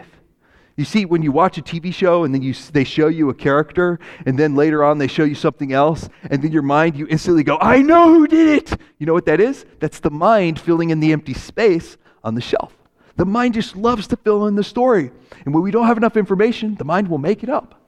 You 0.77 0.85
see, 0.85 1.05
when 1.05 1.23
you 1.23 1.31
watch 1.31 1.57
a 1.57 1.63
TV 1.63 1.95
show 1.95 2.25
and 2.25 2.35
then 2.35 2.43
you, 2.43 2.53
they 2.73 2.83
show 2.83 3.07
you 3.07 3.31
a 3.31 3.35
character, 3.35 4.01
and 4.27 4.37
then 4.37 4.57
later 4.57 4.83
on 4.83 4.99
they 4.99 5.07
show 5.07 5.23
you 5.23 5.37
something 5.37 5.73
else, 5.73 6.09
and 6.29 6.43
then 6.43 6.51
your 6.51 6.63
mind, 6.63 6.97
you 6.97 7.07
instantly 7.09 7.45
go, 7.45 7.59
I 7.61 7.81
know 7.81 8.13
who 8.13 8.27
did 8.27 8.49
it. 8.49 8.81
You 8.99 9.07
know 9.07 9.13
what 9.13 9.27
that 9.27 9.41
is? 9.41 9.65
That's 9.79 10.01
the 10.01 10.11
mind 10.11 10.61
filling 10.61 10.91
in 10.91 10.99
the 10.99 11.13
empty 11.13 11.35
space 11.35 11.97
on 12.25 12.35
the 12.35 12.41
shelf. 12.41 12.77
The 13.17 13.25
mind 13.25 13.55
just 13.55 13.77
loves 13.77 14.09
to 14.09 14.17
fill 14.17 14.49
in 14.49 14.57
the 14.57 14.65
story. 14.65 15.13
And 15.45 15.55
when 15.55 15.63
we 15.63 15.71
don't 15.71 15.87
have 15.87 15.97
enough 15.97 16.17
information, 16.17 16.75
the 16.75 16.85
mind 16.85 17.07
will 17.07 17.19
make 17.19 17.45
it 17.45 17.49
up. 17.49 17.81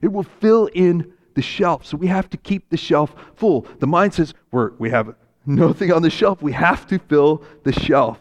It 0.00 0.08
will 0.08 0.22
fill 0.22 0.66
in 0.72 1.12
the 1.34 1.42
shelf. 1.42 1.84
So 1.84 1.98
we 1.98 2.06
have 2.06 2.30
to 2.30 2.38
keep 2.38 2.70
the 2.70 2.78
shelf 2.78 3.14
full. 3.36 3.66
The 3.80 3.86
mind 3.86 4.14
says, 4.14 4.32
We're, 4.50 4.72
we 4.78 4.88
have 4.88 5.14
nothing 5.44 5.92
on 5.92 6.00
the 6.00 6.08
shelf. 6.08 6.40
We 6.40 6.52
have 6.52 6.86
to 6.86 6.98
fill 6.98 7.44
the 7.64 7.72
shelf. 7.72 8.18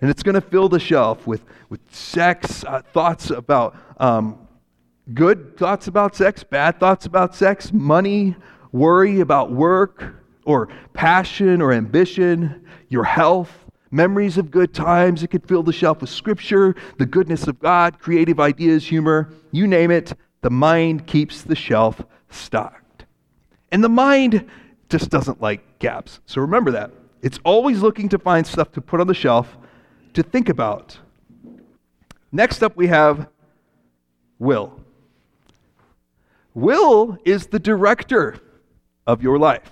And 0.00 0.10
it's 0.10 0.22
going 0.22 0.34
to 0.34 0.40
fill 0.40 0.68
the 0.68 0.80
shelf 0.80 1.26
with, 1.26 1.44
with 1.68 1.80
sex, 1.90 2.64
uh, 2.64 2.82
thoughts 2.92 3.30
about 3.30 3.76
um, 3.98 4.38
good 5.12 5.56
thoughts 5.56 5.88
about 5.88 6.16
sex, 6.16 6.42
bad 6.42 6.80
thoughts 6.80 7.06
about 7.06 7.34
sex, 7.34 7.72
money, 7.72 8.34
worry 8.72 9.20
about 9.20 9.52
work, 9.52 10.14
or 10.44 10.68
passion 10.94 11.60
or 11.60 11.72
ambition, 11.72 12.66
your 12.88 13.04
health, 13.04 13.50
memories 13.90 14.38
of 14.38 14.50
good 14.50 14.72
times. 14.72 15.22
It 15.22 15.28
could 15.28 15.46
fill 15.46 15.62
the 15.62 15.72
shelf 15.72 16.00
with 16.00 16.10
scripture, 16.10 16.74
the 16.98 17.06
goodness 17.06 17.46
of 17.46 17.58
God, 17.58 17.98
creative 17.98 18.40
ideas, 18.40 18.86
humor, 18.86 19.30
you 19.52 19.66
name 19.66 19.90
it. 19.90 20.12
The 20.42 20.50
mind 20.50 21.06
keeps 21.06 21.42
the 21.42 21.56
shelf 21.56 22.02
stocked. 22.30 23.04
And 23.70 23.84
the 23.84 23.88
mind 23.88 24.48
just 24.88 25.10
doesn't 25.10 25.40
like 25.40 25.78
gaps. 25.78 26.20
So 26.26 26.40
remember 26.40 26.70
that. 26.72 26.90
It's 27.22 27.38
always 27.44 27.80
looking 27.80 28.08
to 28.08 28.18
find 28.18 28.46
stuff 28.46 28.72
to 28.72 28.80
put 28.80 29.00
on 29.00 29.06
the 29.06 29.14
shelf 29.14 29.58
to 30.14 30.22
think 30.22 30.48
about. 30.48 30.98
Next 32.32 32.62
up, 32.62 32.76
we 32.76 32.86
have 32.86 33.28
will. 34.38 34.80
Will 36.54 37.18
is 37.24 37.48
the 37.48 37.58
director 37.58 38.36
of 39.06 39.22
your 39.22 39.38
life. 39.38 39.70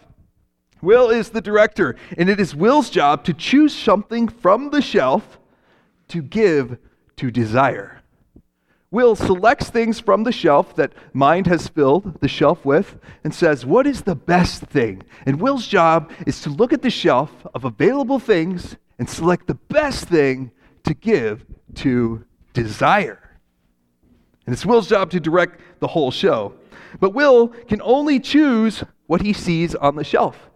Will 0.80 1.10
is 1.10 1.30
the 1.30 1.40
director, 1.40 1.96
and 2.16 2.28
it 2.28 2.40
is 2.40 2.54
Will's 2.54 2.90
job 2.90 3.24
to 3.24 3.32
choose 3.32 3.74
something 3.74 4.28
from 4.28 4.70
the 4.70 4.82
shelf 4.82 5.38
to 6.08 6.22
give 6.22 6.78
to 7.16 7.30
desire. 7.30 8.00
Will 8.90 9.14
selects 9.14 9.68
things 9.68 10.00
from 10.00 10.22
the 10.22 10.32
shelf 10.32 10.74
that 10.76 10.94
mind 11.12 11.46
has 11.46 11.68
filled 11.68 12.20
the 12.20 12.28
shelf 12.28 12.64
with 12.64 12.96
and 13.22 13.34
says, 13.34 13.66
What 13.66 13.86
is 13.86 14.02
the 14.02 14.14
best 14.14 14.62
thing? 14.62 15.02
And 15.26 15.40
Will's 15.40 15.66
job 15.66 16.10
is 16.26 16.40
to 16.42 16.50
look 16.50 16.72
at 16.72 16.82
the 16.82 16.90
shelf 16.90 17.46
of 17.54 17.64
available 17.64 18.18
things 18.18 18.76
and 18.98 19.08
select 19.08 19.46
the 19.46 19.54
best 19.54 20.08
thing 20.08 20.50
to 20.84 20.94
give 20.94 21.44
to 21.76 22.24
desire. 22.52 23.38
And 24.46 24.52
it's 24.54 24.64
Will's 24.64 24.88
job 24.88 25.10
to 25.10 25.20
direct 25.20 25.60
the 25.80 25.88
whole 25.88 26.10
show. 26.10 26.54
But 27.00 27.10
Will 27.10 27.48
can 27.48 27.82
only 27.82 28.18
choose 28.18 28.82
what 29.06 29.22
he 29.22 29.32
sees 29.32 29.74
on 29.74 29.96
the 29.96 30.04
shelf. 30.04 30.50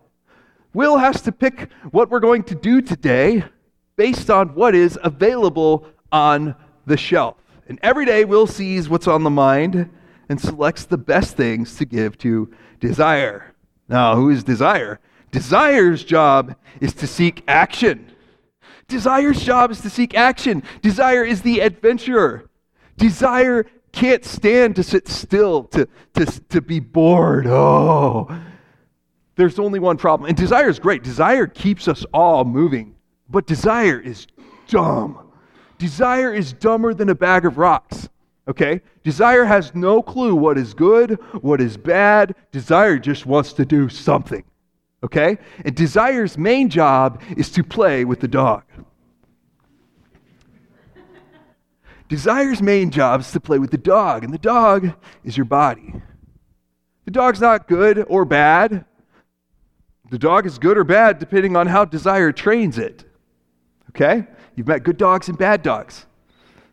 Will 0.75 0.97
has 0.97 1.21
to 1.23 1.33
pick 1.33 1.71
what 1.91 2.11
we're 2.11 2.21
going 2.21 2.45
to 2.45 2.55
do 2.55 2.81
today 2.81 3.45
based 3.97 4.31
on 4.31 4.55
what 4.55 4.75
is 4.75 4.99
available 5.03 5.87
on 6.11 6.55
the 6.87 6.97
shelf. 6.97 7.37
And 7.69 7.79
every 7.83 8.05
day, 8.07 8.25
Will 8.25 8.47
sees 8.47 8.89
what's 8.89 9.07
on 9.07 9.23
the 9.23 9.31
mind 9.31 9.91
and 10.29 10.41
selects 10.41 10.85
the 10.85 10.99
best 10.99 11.37
things 11.37 11.77
to 11.77 11.85
give 11.85 12.17
to 12.19 12.51
desire. 12.81 13.55
Now, 13.89 14.17
who 14.17 14.31
is 14.31 14.43
desire? 14.43 14.99
Desire's 15.31 16.05
job 16.05 16.57
is 16.81 16.95
to 16.95 17.07
seek 17.07 17.43
action. 17.47 18.11
Desire's 18.93 19.43
job 19.43 19.71
is 19.71 19.81
to 19.81 19.89
seek 19.89 20.15
action. 20.15 20.63
Desire 20.83 21.25
is 21.25 21.41
the 21.41 21.61
adventurer. 21.61 22.51
Desire 22.99 23.65
can't 23.91 24.23
stand 24.23 24.77
to 24.77 24.83
sit 24.83 25.09
still, 25.09 25.65
to, 25.65 25.89
to, 26.13 26.27
to 26.51 26.61
be 26.61 26.79
bored. 26.79 27.47
Oh, 27.47 28.29
there's 29.37 29.59
only 29.59 29.79
one 29.79 29.97
problem. 29.97 30.29
And 30.29 30.37
desire 30.37 30.69
is 30.69 30.79
great. 30.79 31.03
Desire 31.03 31.47
keeps 31.47 31.89
us 31.89 32.05
all 32.13 32.45
moving. 32.45 32.95
But 33.31 33.47
desire 33.47 33.99
is 33.99 34.27
dumb. 34.69 35.33
Desire 35.79 36.35
is 36.35 36.53
dumber 36.53 36.93
than 36.93 37.09
a 37.09 37.15
bag 37.15 37.47
of 37.47 37.57
rocks. 37.57 38.11
Okay? 38.47 38.83
Desire 39.05 39.47
has 39.47 39.75
no 39.75 40.03
clue 40.03 40.35
what 40.35 40.59
is 40.59 40.75
good, 40.75 41.19
what 41.41 41.63
is 41.63 41.79
bad. 41.79 42.35
Desire 42.51 42.99
just 42.99 43.25
wants 43.25 43.55
to 43.55 43.65
do 43.65 43.89
something. 43.89 44.45
Okay? 45.05 45.39
And 45.65 45.75
desire's 45.75 46.39
main 46.39 46.69
job 46.69 47.23
is 47.37 47.51
to 47.53 47.65
play 47.65 48.05
with 48.05 48.21
the 48.21 48.29
dog. 48.29 48.65
Desire's 52.09 52.61
main 52.61 52.91
job 52.91 53.21
is 53.21 53.33
to 53.33 53.41
play 53.41 53.59
with 53.59 53.71
the 53.71 53.79
dog, 53.79 54.23
and 54.23 54.35
the 54.35 54.39
dog 54.39 54.93
is 55.25 55.37
your 55.37 55.47
body. 55.47 55.95
The 57.05 57.11
dog's 57.11 57.41
not 57.41 57.67
good 57.67 58.05
or 58.09 58.25
bad. 58.25 58.85
The 60.11 60.19
dog 60.19 60.47
is 60.47 60.59
good 60.59 60.77
or 60.77 60.85
bad 60.85 61.19
depending 61.19 61.57
on 61.57 61.67
how 61.67 61.87
desire 61.87 62.31
trains 62.31 62.77
it. 62.77 63.05
Okay? 63.91 64.27
You've 64.55 64.69
met 64.69 64.83
good 64.83 64.99
dogs 64.99 65.29
and 65.29 65.39
bad 65.39 65.63
dogs. 65.63 66.07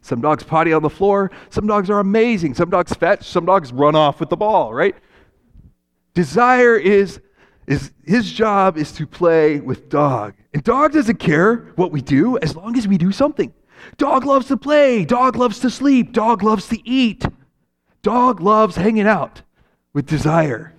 Some 0.02 0.22
dogs 0.22 0.44
potty 0.44 0.74
on 0.74 0.82
the 0.82 0.90
floor. 0.90 1.32
Some 1.50 1.68
dogs 1.68 1.90
are 1.90 2.00
amazing. 2.00 2.54
Some 2.54 2.70
dogs 2.70 2.94
fetch. 2.94 3.26
Some 3.26 3.46
dogs 3.46 3.72
run 3.72 3.96
off 3.96 4.20
with 4.20 4.30
the 4.30 4.38
ball, 4.38 4.74
right? 4.74 4.96
Desire 6.14 6.76
is, 6.76 7.22
is 7.70 7.92
his 8.04 8.30
job 8.32 8.78
is 8.78 8.92
to 8.94 9.06
play 9.06 9.60
with 9.60 9.90
dog. 9.90 10.34
And 10.54 10.64
dog 10.64 10.92
doesn't 10.92 11.20
care 11.20 11.72
what 11.76 11.92
we 11.92 12.02
do 12.02 12.38
as 12.40 12.56
long 12.56 12.76
as 12.76 12.88
we 12.88 12.98
do 12.98 13.12
something. 13.12 13.54
Dog 13.98 14.26
loves 14.26 14.48
to 14.48 14.58
play. 14.58 15.06
Dog 15.06 15.36
loves 15.36 15.60
to 15.60 15.70
sleep. 15.70 16.12
Dog 16.12 16.42
loves 16.42 16.68
to 16.70 16.90
eat. 16.90 17.26
Dog 18.02 18.42
loves 18.42 18.76
hanging 18.76 19.08
out 19.08 19.44
with 19.94 20.08
desire. 20.08 20.74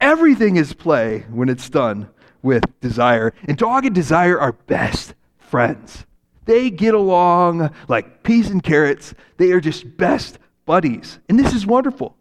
Everything 0.00 0.56
is 0.56 0.72
play 0.72 1.20
when 1.30 1.48
it's 1.48 1.70
done 1.70 2.08
with 2.42 2.64
desire. 2.80 3.32
And 3.44 3.56
dog 3.56 3.86
and 3.86 3.94
desire 3.94 4.40
are 4.40 4.52
best 4.52 5.14
friends. 5.38 6.04
They 6.46 6.70
get 6.70 6.94
along 6.94 7.72
like 7.86 8.24
peas 8.24 8.50
and 8.50 8.60
carrots. 8.60 9.14
They 9.36 9.52
are 9.52 9.60
just 9.60 9.96
best 9.96 10.40
buddies. 10.66 11.20
And 11.28 11.38
this 11.38 11.54
is 11.54 11.64
wonderful. 11.64 12.16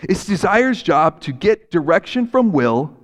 It's 0.00 0.24
desire's 0.24 0.82
job 0.82 1.20
to 1.22 1.32
get 1.32 1.70
direction 1.70 2.26
from 2.26 2.50
will 2.50 2.95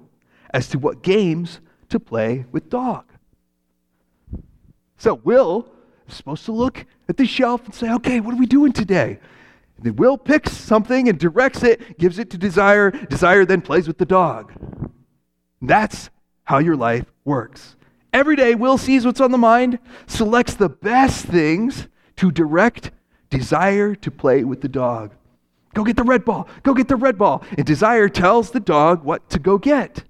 as 0.52 0.68
to 0.68 0.78
what 0.78 1.02
games 1.02 1.61
to 1.88 1.99
play 1.99 2.44
with 2.52 2.68
dog. 2.68 3.04
So, 4.97 5.14
will 5.14 5.66
is 6.09 6.14
supposed 6.14 6.44
to 6.44 6.52
look 6.52 6.87
at 7.09 7.16
the 7.16 7.26
shelf 7.26 7.64
and 7.64 7.75
say, 7.75 7.90
okay, 7.94 8.21
what 8.21 8.35
are 8.35 8.38
we 8.38 8.47
doing 8.47 8.73
today? 8.73 9.18
And 9.76 9.87
then 9.87 9.97
Will 9.97 10.16
picks 10.16 10.52
something 10.52 11.09
and 11.09 11.18
directs 11.18 11.62
it, 11.62 11.99
gives 11.99 12.18
it 12.18 12.30
to 12.30 12.38
Desire. 12.38 12.90
Desire 12.90 13.44
then 13.44 13.62
plays 13.62 13.88
with 13.88 13.99
the 13.99 14.06
dog. 14.06 14.52
That's 15.61 16.11
how 16.44 16.59
your 16.59 16.76
life 16.76 17.06
works. 17.25 17.76
Every 18.12 18.37
day, 18.37 18.54
Will 18.54 18.78
sees 18.78 19.04
what's 19.04 19.21
on 19.21 19.32
the 19.32 19.38
mind, 19.38 19.78
selects 20.06 20.54
the 20.54 20.68
best 20.68 21.25
things 21.25 21.88
to 22.16 22.30
direct 22.30 22.90
Desire 23.30 23.94
to 23.94 24.11
play 24.11 24.44
with 24.44 24.61
the 24.61 24.68
dog. 24.68 25.14
Go 25.75 25.85
get 25.85 25.97
the 25.97 26.02
red 26.02 26.25
ball. 26.25 26.49
Go 26.62 26.75
get 26.75 26.87
the 26.87 26.97
red 26.97 27.16
ball. 27.16 27.42
And 27.56 27.66
Desire 27.66 28.09
tells 28.09 28.50
the 28.50 28.61
dog 28.61 29.02
what 29.04 29.30
to 29.30 29.38
go 29.38 29.56
get. 29.56 30.04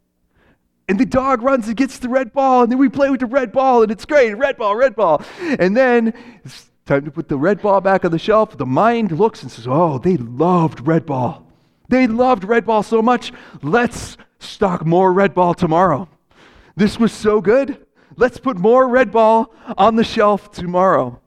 And 0.93 1.01
the 1.01 1.07
dog 1.07 1.41
runs 1.41 1.69
and 1.69 1.75
gets 1.75 1.99
the 1.99 2.11
red 2.11 2.35
ball, 2.35 2.65
and 2.65 2.71
then 2.71 2.79
we 2.79 2.91
play 2.91 3.09
with 3.09 3.21
the 3.21 3.25
red 3.25 3.51
ball, 3.51 3.83
and 3.83 3.91
it's 3.91 4.05
great. 4.05 4.35
Red 4.35 4.59
ball, 4.59 4.77
red 4.77 4.95
ball. 4.95 5.23
And 5.41 5.75
then 5.75 6.13
it's 6.45 6.71
time 6.85 7.07
to 7.07 7.11
put 7.11 7.31
the 7.31 7.39
red 7.39 7.63
ball 7.63 7.81
back 7.81 8.05
on 8.05 8.11
the 8.11 8.19
shelf. 8.19 8.59
The 8.59 8.67
mind 8.67 9.11
looks 9.11 9.43
and 9.43 9.51
says, 9.51 9.67
Oh, 9.67 9.97
they 9.97 10.19
loved 10.19 10.87
red 10.87 11.07
ball. 11.07 11.47
They 11.89 12.07
loved 12.07 12.45
red 12.45 12.67
ball 12.67 12.83
so 12.83 13.01
much. 13.01 13.33
Let's 13.63 14.19
stock 14.39 14.85
more 14.85 15.15
red 15.15 15.33
ball 15.33 15.55
tomorrow. 15.55 16.11
This 16.77 17.01
was 17.01 17.11
so 17.11 17.41
good. 17.41 17.87
Let's 18.19 18.37
put 18.37 18.59
more 18.59 18.87
red 18.87 19.11
ball 19.11 19.55
on 19.79 19.97
the 19.97 20.05
shelf 20.05 20.51
tomorrow. 20.51 21.23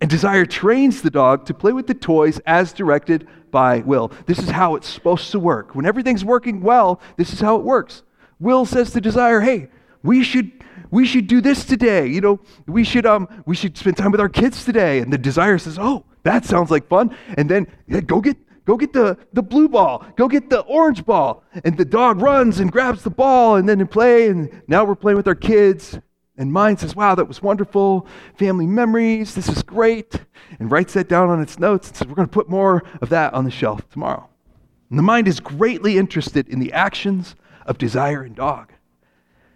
And 0.00 0.08
desire 0.08 0.46
trains 0.46 1.02
the 1.02 1.10
dog 1.10 1.44
to 1.44 1.52
play 1.52 1.72
with 1.72 1.88
the 1.88 1.94
toys 1.94 2.40
as 2.46 2.72
directed 2.72 3.28
by 3.50 3.80
will. 3.80 4.12
This 4.24 4.38
is 4.38 4.48
how 4.48 4.76
it's 4.76 4.88
supposed 4.88 5.30
to 5.32 5.38
work. 5.38 5.74
When 5.74 5.84
everything's 5.84 6.24
working 6.24 6.62
well, 6.62 7.02
this 7.18 7.34
is 7.34 7.40
how 7.40 7.56
it 7.56 7.62
works. 7.62 8.02
Will 8.38 8.64
says 8.64 8.90
to 8.92 9.00
Desire, 9.00 9.40
hey, 9.40 9.68
we 10.02 10.22
should 10.22 10.52
we 10.90 11.04
should 11.04 11.26
do 11.26 11.40
this 11.40 11.64
today. 11.64 12.06
You 12.06 12.20
know, 12.20 12.40
we 12.66 12.84
should 12.84 13.06
um 13.06 13.28
we 13.46 13.56
should 13.56 13.76
spend 13.76 13.96
time 13.96 14.12
with 14.12 14.20
our 14.20 14.28
kids 14.28 14.64
today. 14.64 15.00
And 15.00 15.12
the 15.12 15.18
Desire 15.18 15.58
says, 15.58 15.78
oh, 15.78 16.04
that 16.22 16.44
sounds 16.44 16.70
like 16.70 16.88
fun. 16.88 17.16
And 17.36 17.50
then 17.50 17.66
yeah, 17.88 18.00
go 18.00 18.20
get 18.20 18.36
go 18.66 18.76
get 18.76 18.92
the, 18.92 19.16
the 19.32 19.42
blue 19.42 19.68
ball, 19.68 20.04
go 20.16 20.28
get 20.28 20.50
the 20.50 20.60
orange 20.60 21.04
ball. 21.04 21.44
And 21.64 21.76
the 21.78 21.84
dog 21.84 22.20
runs 22.20 22.60
and 22.60 22.70
grabs 22.70 23.02
the 23.02 23.10
ball 23.10 23.56
and 23.56 23.68
then 23.68 23.78
they 23.78 23.84
play. 23.84 24.28
And 24.28 24.62
now 24.66 24.84
we're 24.84 24.96
playing 24.96 25.16
with 25.16 25.28
our 25.28 25.34
kids. 25.34 25.98
And 26.38 26.52
mind 26.52 26.80
says, 26.80 26.94
wow, 26.94 27.14
that 27.14 27.26
was 27.26 27.40
wonderful. 27.40 28.06
Family 28.38 28.66
memories, 28.66 29.34
this 29.34 29.48
is 29.48 29.62
great. 29.62 30.20
And 30.60 30.70
writes 30.70 30.92
that 30.92 31.08
down 31.08 31.30
on 31.30 31.40
its 31.40 31.58
notes 31.58 31.88
and 31.88 31.96
says, 31.96 32.06
we're 32.06 32.14
going 32.14 32.28
to 32.28 32.32
put 32.32 32.50
more 32.50 32.82
of 33.00 33.08
that 33.08 33.32
on 33.32 33.44
the 33.44 33.50
shelf 33.50 33.88
tomorrow. 33.88 34.28
And 34.90 34.98
the 34.98 35.02
mind 35.02 35.28
is 35.28 35.40
greatly 35.40 35.96
interested 35.96 36.46
in 36.48 36.58
the 36.58 36.72
actions 36.74 37.36
of 37.66 37.76
desire 37.76 38.22
and 38.22 38.34
dog. 38.34 38.72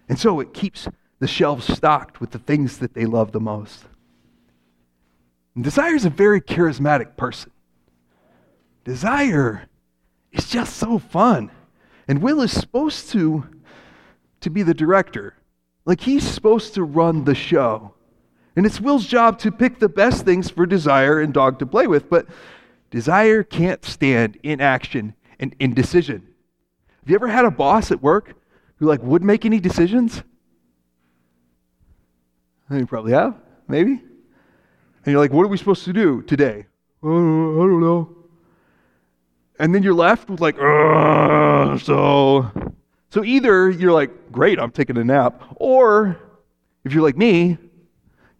And 0.09 0.19
so 0.19 0.40
it 0.40 0.52
keeps 0.52 0.88
the 1.21 1.29
shelves 1.29 1.73
stocked 1.73 2.21
with 2.21 2.33
the 2.33 2.38
things 2.38 2.79
that 2.79 2.95
they 2.95 3.07
love 3.07 3.33
the 3.33 3.40
most. 3.40 3.85
And 5.55 5.64
Desire 5.64 5.95
is 5.95 6.05
a 6.05 6.11
very 6.11 6.40
charismatic 6.40 7.17
person. 7.17 7.52
Desire 8.85 9.69
is 10.33 10.49
just 10.49 10.76
so 10.76 10.99
fun. 10.99 11.50
And 12.09 12.23
Will 12.23 12.40
is 12.43 12.52
supposed 12.52 13.11
to, 13.11 13.47
to 14.40 14.50
be 14.50 14.62
the 14.62 14.75
director. 14.75 15.35
Like 15.85 16.00
he's 16.00 16.26
supposed 16.26 16.75
to 16.75 16.83
run 16.83 17.25
the 17.25 17.35
show. 17.35 17.95
And 18.57 18.67
it's 18.67 18.81
Will's 18.81 19.07
job 19.07 19.38
to 19.40 19.52
pick 19.52 19.79
the 19.79 19.88
best 19.88 20.25
things 20.25 20.50
for 20.50 20.67
Desire 20.67 21.21
and 21.21 21.33
Dog 21.33 21.59
to 21.61 21.67
play 21.67 21.87
with, 21.87 22.11
but 22.11 22.26
Desire 22.90 23.43
can't 23.43 23.85
stand 23.85 24.38
inaction 24.43 25.14
and 25.38 25.55
indecision. 25.61 26.26
You 27.11 27.17
ever 27.17 27.26
had 27.26 27.45
a 27.45 27.50
boss 27.50 27.90
at 27.90 28.00
work 28.00 28.35
who 28.76 28.87
like 28.87 29.02
would 29.02 29.25
make 29.25 29.45
any 29.45 29.59
decisions? 29.59 30.23
You 32.71 32.87
probably 32.87 33.11
have, 33.11 33.35
maybe. 33.67 33.95
And 33.95 35.07
you're 35.07 35.19
like, 35.19 35.33
what 35.33 35.43
are 35.43 35.49
we 35.49 35.57
supposed 35.57 35.85
to 35.87 35.93
do 35.93 36.23
today? 36.23 36.67
Uh, 37.02 37.09
I 37.09 37.67
don't 37.67 37.81
know. 37.81 38.17
And 39.59 39.75
then 39.75 39.83
you're 39.83 39.93
left 39.93 40.31
with 40.31 40.40
like, 40.40 40.57
so. 41.81 42.49
So 43.11 43.25
either 43.25 43.71
you're 43.71 43.93
like, 43.93 44.31
great, 44.31 44.61
I'm 44.61 44.71
taking 44.71 44.97
a 44.97 45.02
nap, 45.02 45.43
or 45.57 46.17
if 46.85 46.93
you're 46.93 47.02
like 47.02 47.17
me, 47.17 47.59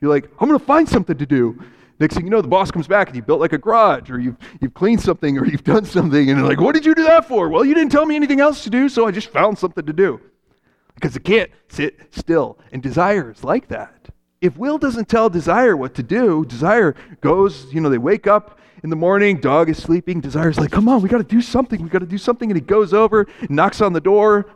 you're 0.00 0.11
like, 0.11 0.31
I'm 0.39 0.47
going 0.47 0.61
to 0.61 0.65
find 0.65 0.89
something 0.89 1.19
to 1.19 1.27
do. 1.27 1.61
Next 2.00 2.14
thing 2.14 2.25
you 2.25 2.30
know, 2.30 2.40
the 2.40 2.49
boss 2.49 2.71
comes 2.71 2.88
back 2.88 3.09
and 3.09 3.16
you 3.16 3.23
built 3.23 3.40
like 3.40 3.52
a 3.52 3.59
garage, 3.59 4.11
or 4.11 4.19
you've, 4.19 4.38
you've 4.61 4.73
cleaned 4.73 5.02
something, 5.02 5.38
or 5.38 5.47
you've 5.47 5.64
done 5.64 5.85
something, 5.85 6.30
and 6.30 6.38
they're 6.38 6.47
like, 6.47 6.61
What 6.61 6.75
did 6.75 6.87
you 6.87 6.95
do 6.95 7.04
that 7.04 7.28
for? 7.28 7.50
Well, 7.50 7.64
you 7.64 7.75
didn't 7.75 7.92
tell 7.92 8.07
me 8.07 8.16
anything 8.16 8.40
else 8.40 8.64
to 8.64 8.71
do, 8.71 8.88
so 8.88 9.07
I 9.07 9.11
just 9.11 9.28
found 9.28 9.59
something 9.59 9.85
to 9.85 9.92
do. 9.92 10.19
Because 10.95 11.14
it 11.14 11.25
can't 11.25 11.50
sit 11.69 11.99
still. 12.11 12.59
And 12.73 12.83
desire 12.83 13.30
is 13.30 13.45
like 13.45 13.69
that. 13.69 14.09
If 14.40 14.57
Will 14.57 14.78
doesn't 14.78 15.09
tell 15.09 15.28
Desire 15.28 15.76
what 15.76 15.95
to 15.95 16.02
do, 16.02 16.47
Desire 16.47 16.95
goes, 17.21 17.73
you 17.73 17.80
know, 17.80 17.90
they 17.90 17.99
wake 17.99 18.26
up 18.26 18.59
in 18.83 18.88
the 18.88 18.97
morning, 18.97 19.38
dog 19.38 19.69
is 19.69 19.76
sleeping, 19.76 20.23
Desire's 20.23 20.59
like, 20.59 20.71
Come 20.71 20.88
on, 20.88 21.02
we 21.02 21.11
got 21.11 21.19
to 21.19 21.25
do 21.25 21.42
something, 21.42 21.83
we 21.83 21.90
got 21.90 21.99
to 21.99 22.07
do 22.07 22.19
something. 22.19 22.50
And 22.50 22.57
he 22.57 22.64
goes 22.64 22.95
over, 22.95 23.26
knocks 23.50 23.83
on 23.83 23.92
the 23.92 24.00
door. 24.00 24.47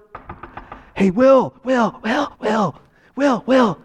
Hey, 0.96 1.10
Will, 1.10 1.54
Will, 1.62 2.00
Will, 2.02 2.34
Will, 2.40 2.80
Will, 3.16 3.44
Will, 3.46 3.78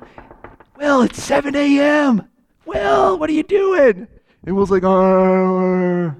Will, 0.78 1.02
it's 1.02 1.22
7 1.22 1.54
a.m. 1.56 2.29
Will, 2.70 3.18
what 3.18 3.32
are 3.32 3.34
you 3.34 3.42
doing? 3.42 4.08
And 4.46 4.56
Will's 4.56 4.70
like, 4.70 4.84
uh, 4.84 6.14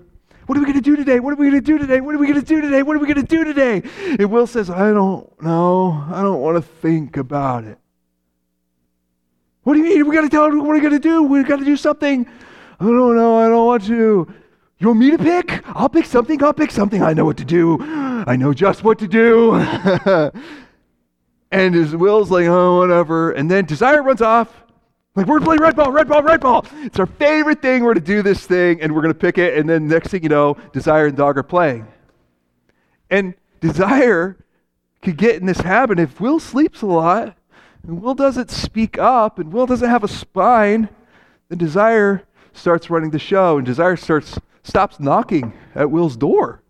what 0.48 0.58
are 0.58 0.62
we 0.62 0.66
going 0.66 0.74
to 0.74 0.82
do 0.82 0.96
today? 0.96 1.20
What 1.20 1.34
are 1.34 1.36
we 1.36 1.48
going 1.48 1.62
to 1.62 1.66
do 1.66 1.78
today? 1.78 2.02
What 2.02 2.16
are 2.16 2.18
we 2.18 2.26
going 2.26 2.40
to 2.40 2.46
do 2.46 2.60
today? 2.60 2.82
What 2.82 2.96
are 2.96 3.00
we 3.00 3.06
going 3.06 3.24
to 3.24 3.36
do 3.36 3.44
today? 3.44 3.84
And 4.18 4.32
Will 4.32 4.48
says, 4.48 4.72
I 4.72 4.92
don't 4.92 5.30
know. 5.44 6.04
I 6.12 6.24
don't 6.24 6.42
want 6.42 6.56
to 6.56 6.64
think 6.64 7.18
about 7.18 7.66
it. 7.66 7.78
What 9.62 9.74
do 9.76 9.80
you 9.80 9.86
mean? 9.86 10.08
We 10.08 10.16
got 10.16 10.22
to 10.22 10.30
tell 10.30 10.46
him 10.46 10.58
what 10.58 10.70
we're 10.70 10.80
going 10.80 10.94
to 10.94 11.00
do. 11.00 11.22
We 11.22 11.44
got 11.44 11.60
to 11.60 11.66
do 11.66 11.78
something. 11.78 12.26
I 12.80 12.84
don't 12.84 13.16
know. 13.16 13.38
I 13.38 13.48
don't 13.48 13.68
want 13.68 13.86
to. 13.86 14.34
You 14.80 14.88
want 14.88 15.00
me 15.00 15.12
to 15.12 15.20
pick? 15.20 15.62
I'll 15.68 15.88
pick 15.90 16.06
something. 16.06 16.44
I'll 16.44 16.54
pick 16.54 16.72
something. 16.72 17.04
I 17.04 17.14
know 17.14 17.26
what 17.26 17.38
to 17.38 17.46
do. 17.46 17.78
I 17.80 18.36
know 18.36 18.56
just 18.56 18.84
what 18.84 18.98
to 19.00 19.08
do. 19.08 19.54
and 21.52 21.76
his 21.76 21.96
Will's 21.96 22.32
like, 22.32 22.48
oh, 22.48 22.80
whatever. 22.80 23.34
And 23.34 23.52
then 23.52 23.66
Desire 23.66 24.02
runs 24.02 24.24
off. 24.24 24.64
Like, 25.16 25.26
we're 25.26 25.40
playing 25.40 25.62
red 25.62 25.76
ball, 25.76 25.92
red 25.92 26.08
ball, 26.08 26.22
red 26.22 26.40
ball. 26.40 26.66
It's 26.76 27.00
our 27.00 27.06
favorite 27.06 27.62
thing. 27.62 27.84
We're 27.84 27.94
going 27.94 28.06
to 28.06 28.14
do 28.14 28.22
this 28.22 28.46
thing, 28.46 28.82
and 28.82 28.94
we're 28.94 29.02
going 29.02 29.14
to 29.14 29.20
pick 29.20 29.38
it. 29.38 29.58
And 29.58 29.68
then 29.68 29.88
next 29.88 30.10
thing 30.10 30.24
you 30.24 30.30
know, 30.30 30.56
Desire 30.72 31.08
and 31.08 31.18
Dog 31.18 31.38
are 31.38 31.44
playing. 31.44 31.88
And 33.10 33.34
Desire 33.60 34.38
could 35.02 35.18
get 35.18 35.36
in 35.38 35.46
this 35.46 35.62
habit. 35.62 36.00
If 36.00 36.22
Will 36.22 36.40
sleeps 36.40 36.82
a 36.84 36.86
lot, 36.86 37.36
and 37.84 38.02
Will 38.02 38.14
doesn't 38.14 38.52
speak 38.52 38.98
up, 38.98 39.40
and 39.40 39.52
Will 39.52 39.66
doesn't 39.66 39.90
have 39.90 40.04
a 40.04 40.08
spine, 40.08 40.90
then 41.50 41.58
Desire 41.58 42.24
starts 42.54 42.90
running 42.90 43.10
the 43.10 43.20
show, 43.20 43.58
and 43.58 43.66
Desire 43.66 43.96
starts 43.96 44.38
stops 44.64 45.00
knocking 45.00 45.54
at 45.74 45.90
Will's 45.90 46.18
door. 46.18 46.62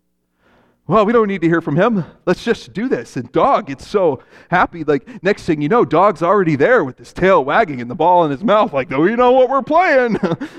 Well, 0.89 1.05
we 1.05 1.13
don't 1.13 1.27
need 1.27 1.41
to 1.41 1.48
hear 1.48 1.62
from 1.62 1.75
him. 1.75 2.03
Let's 2.25 2.43
just 2.43 2.74
do 2.74 2.89
this. 2.89 3.15
And 3.15 3.31
dog 3.31 3.67
gets 3.67 3.88
so 3.88 4.24
happy. 4.50 4.84
Like, 4.84 5.21
next 5.21 5.43
thing 5.43 5.62
you 5.62 5.69
know, 5.69 5.86
dog's 5.86 6.23
already 6.23 6.56
there 6.56 6.84
with 6.84 6.97
his 6.97 7.13
tail 7.13 7.45
wagging 7.45 7.80
and 7.80 7.91
the 7.91 7.95
ball 7.95 8.25
in 8.25 8.32
his 8.32 8.43
mouth, 8.43 8.73
like, 8.73 8.91
oh, 8.91 9.06
you 9.06 9.15
know 9.15 9.32
what 9.32 9.52
we're 9.52 9.62
playing. 9.62 10.17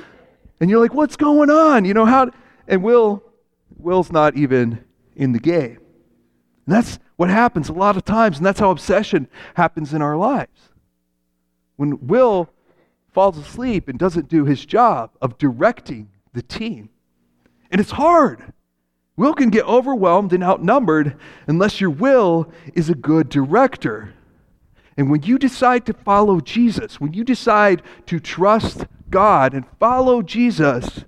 and 0.61 0.71
you're 0.71 0.79
like, 0.79 0.95
what's 0.95 1.17
going 1.17 1.51
on? 1.51 1.85
You 1.85 1.95
know, 1.95 2.05
how? 2.05 2.31
And 2.69 2.85
Will, 2.85 3.25
Will's 3.77 4.13
not 4.13 4.37
even 4.37 4.85
in 5.17 5.33
the 5.33 5.41
game. 5.41 5.81
And 6.67 6.77
that's 6.77 7.01
what 7.17 7.29
happens 7.29 7.69
a 7.69 7.73
lot 7.73 7.97
of 7.97 8.05
times. 8.05 8.37
And 8.37 8.47
that's 8.47 8.61
how 8.61 8.71
obsession 8.71 9.27
happens 9.55 9.93
in 9.95 10.01
our 10.01 10.17
lives. 10.17 10.71
When 11.75 12.07
Will 12.07 12.49
falls 13.13 13.37
asleep 13.37 13.89
and 13.89 13.99
doesn't 13.99 14.29
do 14.29 14.45
his 14.45 14.65
job 14.65 15.11
of 15.21 15.39
directing 15.39 16.09
the 16.35 16.43
team. 16.43 16.91
And 17.73 17.81
it's 17.81 17.91
hard. 17.91 18.53
Will 19.21 19.35
can 19.35 19.51
get 19.51 19.67
overwhelmed 19.67 20.33
and 20.33 20.43
outnumbered 20.43 21.15
unless 21.47 21.79
your 21.79 21.91
will 21.91 22.51
is 22.73 22.89
a 22.89 22.95
good 22.95 23.29
director. 23.29 24.15
And 24.97 25.11
when 25.11 25.25
you 25.25 25.39
decide 25.39 25.85
to 25.85 25.93
follow 25.93 26.41
Jesus, 26.41 27.03
when 27.03 27.13
you 27.13 27.23
decide 27.23 27.83
to 28.07 28.19
trust 28.19 28.87
God 29.11 29.53
and 29.53 29.67
follow 29.79 30.23
Jesus, 30.23 31.05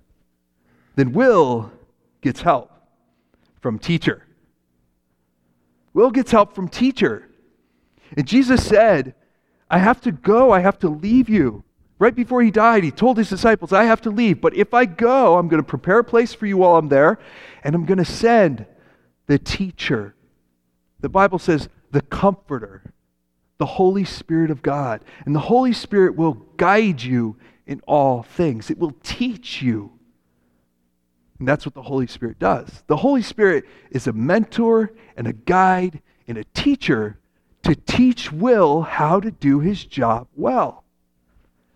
then 0.94 1.14
will 1.14 1.72
gets 2.20 2.42
help 2.42 2.70
from 3.62 3.78
teacher. 3.78 4.26
Will 5.94 6.10
gets 6.10 6.32
help 6.32 6.54
from 6.54 6.68
teacher. 6.68 7.30
And 8.14 8.26
Jesus 8.26 8.62
said, 8.62 9.14
I 9.70 9.78
have 9.78 10.02
to 10.02 10.12
go, 10.12 10.50
I 10.50 10.60
have 10.60 10.78
to 10.80 10.90
leave 10.90 11.30
you. 11.30 11.64
Right 12.02 12.16
before 12.16 12.42
he 12.42 12.50
died, 12.50 12.82
he 12.82 12.90
told 12.90 13.16
his 13.16 13.28
disciples, 13.28 13.72
I 13.72 13.84
have 13.84 14.00
to 14.00 14.10
leave, 14.10 14.40
but 14.40 14.56
if 14.56 14.74
I 14.74 14.86
go, 14.86 15.38
I'm 15.38 15.46
going 15.46 15.62
to 15.62 15.68
prepare 15.68 16.00
a 16.00 16.04
place 16.04 16.34
for 16.34 16.46
you 16.46 16.56
while 16.56 16.74
I'm 16.74 16.88
there, 16.88 17.20
and 17.62 17.76
I'm 17.76 17.84
going 17.84 17.98
to 17.98 18.04
send 18.04 18.66
the 19.28 19.38
teacher. 19.38 20.16
The 20.98 21.08
Bible 21.08 21.38
says, 21.38 21.68
the 21.92 22.00
comforter, 22.00 22.92
the 23.58 23.66
Holy 23.66 24.04
Spirit 24.04 24.50
of 24.50 24.62
God. 24.62 25.04
And 25.24 25.32
the 25.32 25.38
Holy 25.38 25.72
Spirit 25.72 26.16
will 26.16 26.44
guide 26.56 27.00
you 27.00 27.36
in 27.68 27.80
all 27.86 28.24
things, 28.24 28.68
it 28.68 28.78
will 28.78 28.96
teach 29.04 29.62
you. 29.62 29.92
And 31.38 31.46
that's 31.46 31.64
what 31.64 31.76
the 31.76 31.82
Holy 31.82 32.08
Spirit 32.08 32.40
does. 32.40 32.82
The 32.88 32.96
Holy 32.96 33.22
Spirit 33.22 33.64
is 33.92 34.08
a 34.08 34.12
mentor 34.12 34.90
and 35.16 35.28
a 35.28 35.32
guide 35.32 36.02
and 36.26 36.36
a 36.36 36.44
teacher 36.52 37.20
to 37.62 37.76
teach 37.76 38.32
Will 38.32 38.82
how 38.82 39.20
to 39.20 39.30
do 39.30 39.60
his 39.60 39.84
job 39.84 40.26
well. 40.34 40.81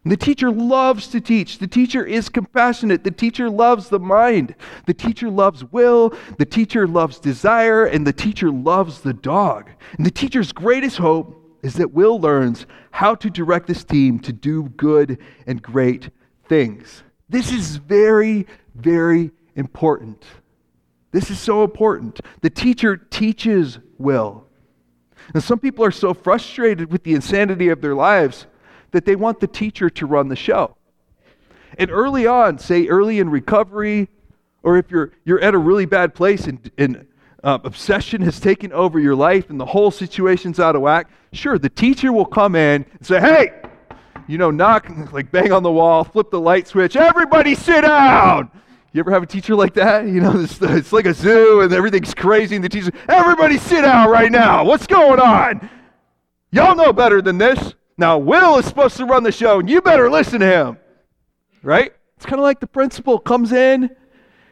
The 0.07 0.17
teacher 0.17 0.53
loves 0.53 1.09
to 1.09 1.21
teach. 1.21 1.59
The 1.59 1.67
teacher 1.67 2.05
is 2.05 2.29
compassionate. 2.29 3.03
The 3.03 3.11
teacher 3.11 3.51
loves 3.51 3.89
the 3.89 3.99
mind. 3.99 4.55
The 4.87 4.95
teacher 4.95 5.29
loves 5.29 5.65
will. 5.65 6.15
The 6.39 6.47
teacher 6.47 6.87
loves 6.87 7.19
desire. 7.19 7.87
And 7.87 8.07
the 8.07 8.13
teacher 8.13 8.51
loves 8.51 9.01
the 9.01 9.13
dog. 9.13 9.69
And 9.97 10.07
the 10.07 10.11
teacher's 10.13 10.53
greatest 10.53 10.99
hope 10.99 11.43
is 11.63 11.75
that 11.75 11.93
Will 11.93 12.21
learns 12.21 12.67
how 12.93 13.17
to 13.17 13.29
direct 13.29 13.67
this 13.67 13.83
team 13.83 14.21
to 14.21 14.33
do 14.33 14.65
good 14.77 15.19
and 15.47 15.61
great 15.61 16.11
things. 16.49 17.03
This 17.29 17.51
is 17.51 17.77
very, 17.77 18.47
very 18.77 19.33
important. 19.57 20.25
This 21.11 21.31
is 21.31 21.41
so 21.41 21.65
important. 21.65 22.21
The 22.43 22.51
teacher 22.51 22.97
teaches 22.97 23.81
Will. 23.99 24.45
And 25.35 25.43
some 25.43 25.59
people 25.59 25.85
are 25.85 25.91
so 25.91 26.15
frustrated 26.15 26.93
with 26.93 27.03
the 27.03 27.15
insanity 27.15 27.69
of 27.71 27.81
their 27.81 27.97
lives 27.97 28.47
that 28.97 29.05
they 29.05 29.15
want 29.15 29.41
the 29.41 29.47
teacher 29.47 29.91
to 29.91 30.07
run 30.07 30.29
the 30.29 30.37
show. 30.37 30.75
And 31.77 31.91
early 31.91 32.27
on, 32.27 32.59
say 32.59 32.87
early 32.87 33.19
in 33.19 33.29
recovery, 33.29 34.09
or 34.63 34.79
if 34.79 34.91
you're, 34.91 35.13
you're 35.27 35.41
at 35.41 35.53
a 35.53 35.59
really 35.59 35.85
bad 35.85 36.15
place 36.15 36.47
and, 36.47 36.71
and 36.79 37.07
uh, 37.45 37.59
obsession 37.63 38.23
has 38.23 38.41
taken 38.41 38.73
over 38.73 38.99
your 38.99 39.15
life 39.15 39.51
and 39.51 39.61
the 39.61 39.67
whole 39.67 39.91
situation's 39.91 40.59
out 40.59 40.75
of 40.75 40.81
whack, 40.81 41.11
sure, 41.35 41.59
the 41.59 41.69
teacher 41.69 42.11
will 42.11 42.25
come 42.25 42.57
in 42.57 42.87
and 42.91 43.07
say, 43.07 43.21
hey, 43.21 43.53
you 44.27 44.39
know, 44.39 44.51
knock, 44.51 44.89
like 45.13 45.31
bang 45.31 45.53
on 45.53 45.63
the 45.63 45.71
wall, 45.71 46.03
flip 46.03 46.31
the 46.31 46.41
light 46.41 46.67
switch, 46.67 46.97
everybody 46.97 47.55
sit 47.55 47.83
down. 47.83 48.51
You 48.95 49.01
ever 49.01 49.11
have 49.11 49.23
a 49.23 49.27
teacher 49.27 49.55
like 49.55 49.75
that? 49.75 50.07
You 50.07 50.23
know, 50.23 50.41
it's, 50.41 50.59
it's 50.63 50.93
like 50.95 51.05
a 51.05 51.13
zoo 51.13 51.61
and 51.61 51.71
everything's 51.75 52.15
crazy, 52.15 52.57
and 52.57 52.65
the 52.65 52.71
teacher, 52.71 52.93
everybody 53.11 53.59
sit 53.59 53.83
down 53.83 54.09
right 54.09 54.33
now. 54.33 54.65
What's 54.65 54.87
going 54.87 55.21
on? 55.21 55.69
Y'all 56.51 56.75
know 56.75 56.95
better 56.95 57.21
than 57.21 57.37
this. 57.37 57.75
Now, 57.99 58.19
Will 58.19 58.59
is 58.59 58.67
supposed 58.67 58.97
to 58.99 59.07
run 59.07 59.23
the 59.23 59.33
show, 59.33 59.61
and 59.61 59.71
you 59.71 59.81
better 59.81 60.11
listen 60.11 60.41
to 60.41 60.47
him. 60.47 60.79
Right? 61.63 61.93
It's 62.17 62.27
kind 62.27 62.39
of 62.39 62.43
like 62.43 62.61
the 62.61 62.67
principal 62.67 63.19
comes 63.19 63.53
in, 63.53 63.91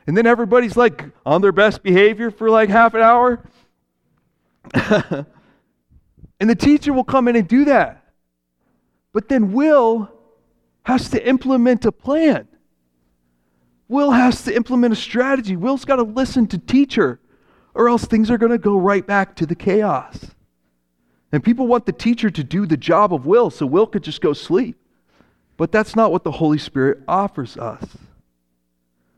and 0.07 0.17
then 0.17 0.27
everybody's 0.27 0.77
like 0.77 1.05
on 1.25 1.43
their 1.43 1.53
best 1.53 1.83
behavior 1.83 2.31
for 2.31 2.51
like 2.51 2.69
half 2.69 2.95
an 2.95 3.03
hour. 3.03 3.45
and 6.41 6.51
the 6.51 6.55
teacher 6.55 6.93
will 6.93 7.05
come 7.05 7.29
in 7.29 7.37
and 7.37 7.47
do 7.47 7.67
that. 7.67 8.05
But 9.13 9.29
then 9.29 9.53
Will 9.53 10.11
has 10.85 11.09
to 11.11 11.27
implement 11.27 11.85
a 11.85 11.93
plan. 11.93 12.49
Will 13.89 14.11
has 14.11 14.43
to 14.45 14.55
implement 14.55 14.93
a 14.93 14.97
strategy. 14.97 15.57
Will's 15.57 15.85
got 15.85 15.97
to 15.97 16.03
listen 16.03 16.47
to 16.49 16.59
teacher, 16.59 17.21
or 17.75 17.89
else 17.89 18.05
things 18.05 18.31
are 18.31 18.39
going 18.39 18.53
to 18.53 18.59
go 18.59 18.77
right 18.77 19.07
back 19.07 19.37
to 19.37 19.47
the 19.47 19.55
chaos. 19.55 20.35
And 21.35 21.43
people 21.43 21.67
want 21.67 21.85
the 21.85 21.93
teacher 21.93 22.31
to 22.31 22.45
do 22.45 22.65
the 22.65 22.77
job 22.77 23.13
of 23.13 23.27
Will 23.27 23.51
so 23.51 23.67
Will 23.67 23.89
could 23.89 24.05
just 24.05 24.21
go 24.21 24.35
sleep. 24.35 24.79
But 25.57 25.73
that's 25.73 25.97
not 25.97 26.13
what 26.13 26.23
the 26.23 26.31
Holy 26.31 26.59
Spirit 26.59 27.01
offers 27.09 27.57
us. 27.57 27.85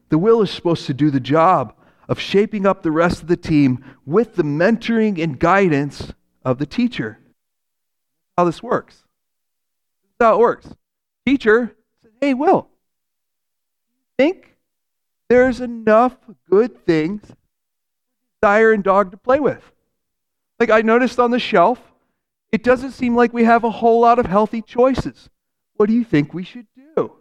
The 0.09 0.17
will 0.17 0.41
is 0.41 0.51
supposed 0.51 0.87
to 0.87 0.95
do 0.95 1.11
the 1.11 1.21
job 1.21 1.75
of 2.09 2.19
shaping 2.19 2.65
up 2.65 2.83
the 2.83 2.91
rest 2.91 3.21
of 3.21 3.29
the 3.29 3.37
team 3.37 3.85
with 4.07 4.37
the 4.37 4.45
mentoring 4.45 5.23
and 5.23 5.39
guidance 5.39 6.15
of 6.43 6.57
the 6.57 6.65
teacher. 6.65 7.19
How 8.39 8.45
this 8.45 8.63
works. 8.63 9.05
How 10.19 10.37
it 10.37 10.39
works. 10.39 10.69
Teacher 11.27 11.77
says, 12.01 12.13
Hey, 12.19 12.33
Will, 12.33 12.71
think 14.17 14.57
there's 15.29 15.61
enough 15.61 16.17
good 16.49 16.87
things 16.87 17.31
Desire 18.41 18.73
and 18.73 18.83
dog 18.83 19.11
to 19.11 19.19
play 19.19 19.39
with. 19.39 19.63
Like 20.59 20.71
I 20.71 20.81
noticed 20.81 21.19
on 21.19 21.31
the 21.31 21.39
shelf, 21.39 21.79
it 22.57 22.63
doesn't 22.63 22.93
seem 22.93 23.15
like 23.15 23.35
we 23.35 23.45
have 23.45 23.65
a 23.65 23.71
whole 23.71 24.01
lot 24.01 24.19
of 24.19 24.25
healthy 24.25 24.63
choices. 24.63 25.29
What 25.75 25.91
do 25.91 25.93
you 25.93 26.05
think 26.05 26.33
we 26.33 26.43
should 26.43 26.67
do? 26.75 27.13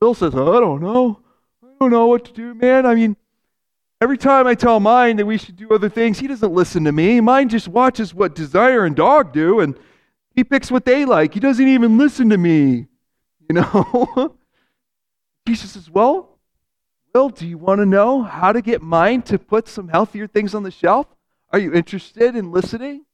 Bill 0.00 0.14
says, 0.14 0.32
I 0.32 0.60
don't 0.60 0.80
know. 0.80 1.18
I 1.60 1.66
don't 1.80 1.90
know 1.90 2.06
what 2.06 2.26
to 2.26 2.32
do, 2.32 2.54
man. 2.54 2.86
I 2.86 2.94
mean, 2.94 3.16
every 4.00 4.16
time 4.16 4.46
I 4.46 4.54
tell 4.54 4.78
mine 4.78 5.16
that 5.16 5.26
we 5.26 5.38
should 5.38 5.56
do 5.56 5.70
other 5.70 5.88
things, 5.88 6.20
he 6.20 6.28
doesn't 6.28 6.52
listen 6.52 6.84
to 6.84 6.92
me. 6.92 7.20
Mine 7.20 7.48
just 7.48 7.66
watches 7.66 8.14
what 8.14 8.36
Desire 8.36 8.84
and 8.84 8.94
Dog 8.94 9.32
do, 9.32 9.58
and 9.58 9.76
he 10.36 10.44
picks 10.44 10.70
what 10.70 10.84
they 10.84 11.04
like. 11.04 11.34
He 11.34 11.40
doesn't 11.40 11.66
even 11.66 11.98
listen 11.98 12.28
to 12.30 12.38
me. 12.38 12.86
You 13.48 13.56
know? 13.56 14.36
he 15.44 15.56
says, 15.56 15.90
Well, 15.90 16.38
Will, 17.12 17.28
do 17.28 17.44
you 17.44 17.58
want 17.58 17.80
to 17.80 17.86
know 17.86 18.22
how 18.22 18.52
to 18.52 18.62
get 18.62 18.80
mine 18.82 19.22
to 19.22 19.36
put 19.36 19.66
some 19.66 19.88
healthier 19.88 20.28
things 20.28 20.54
on 20.54 20.62
the 20.62 20.70
shelf? 20.70 21.08
Are 21.50 21.58
you 21.58 21.74
interested 21.74 22.36
in 22.36 22.52
listening? 22.52 23.04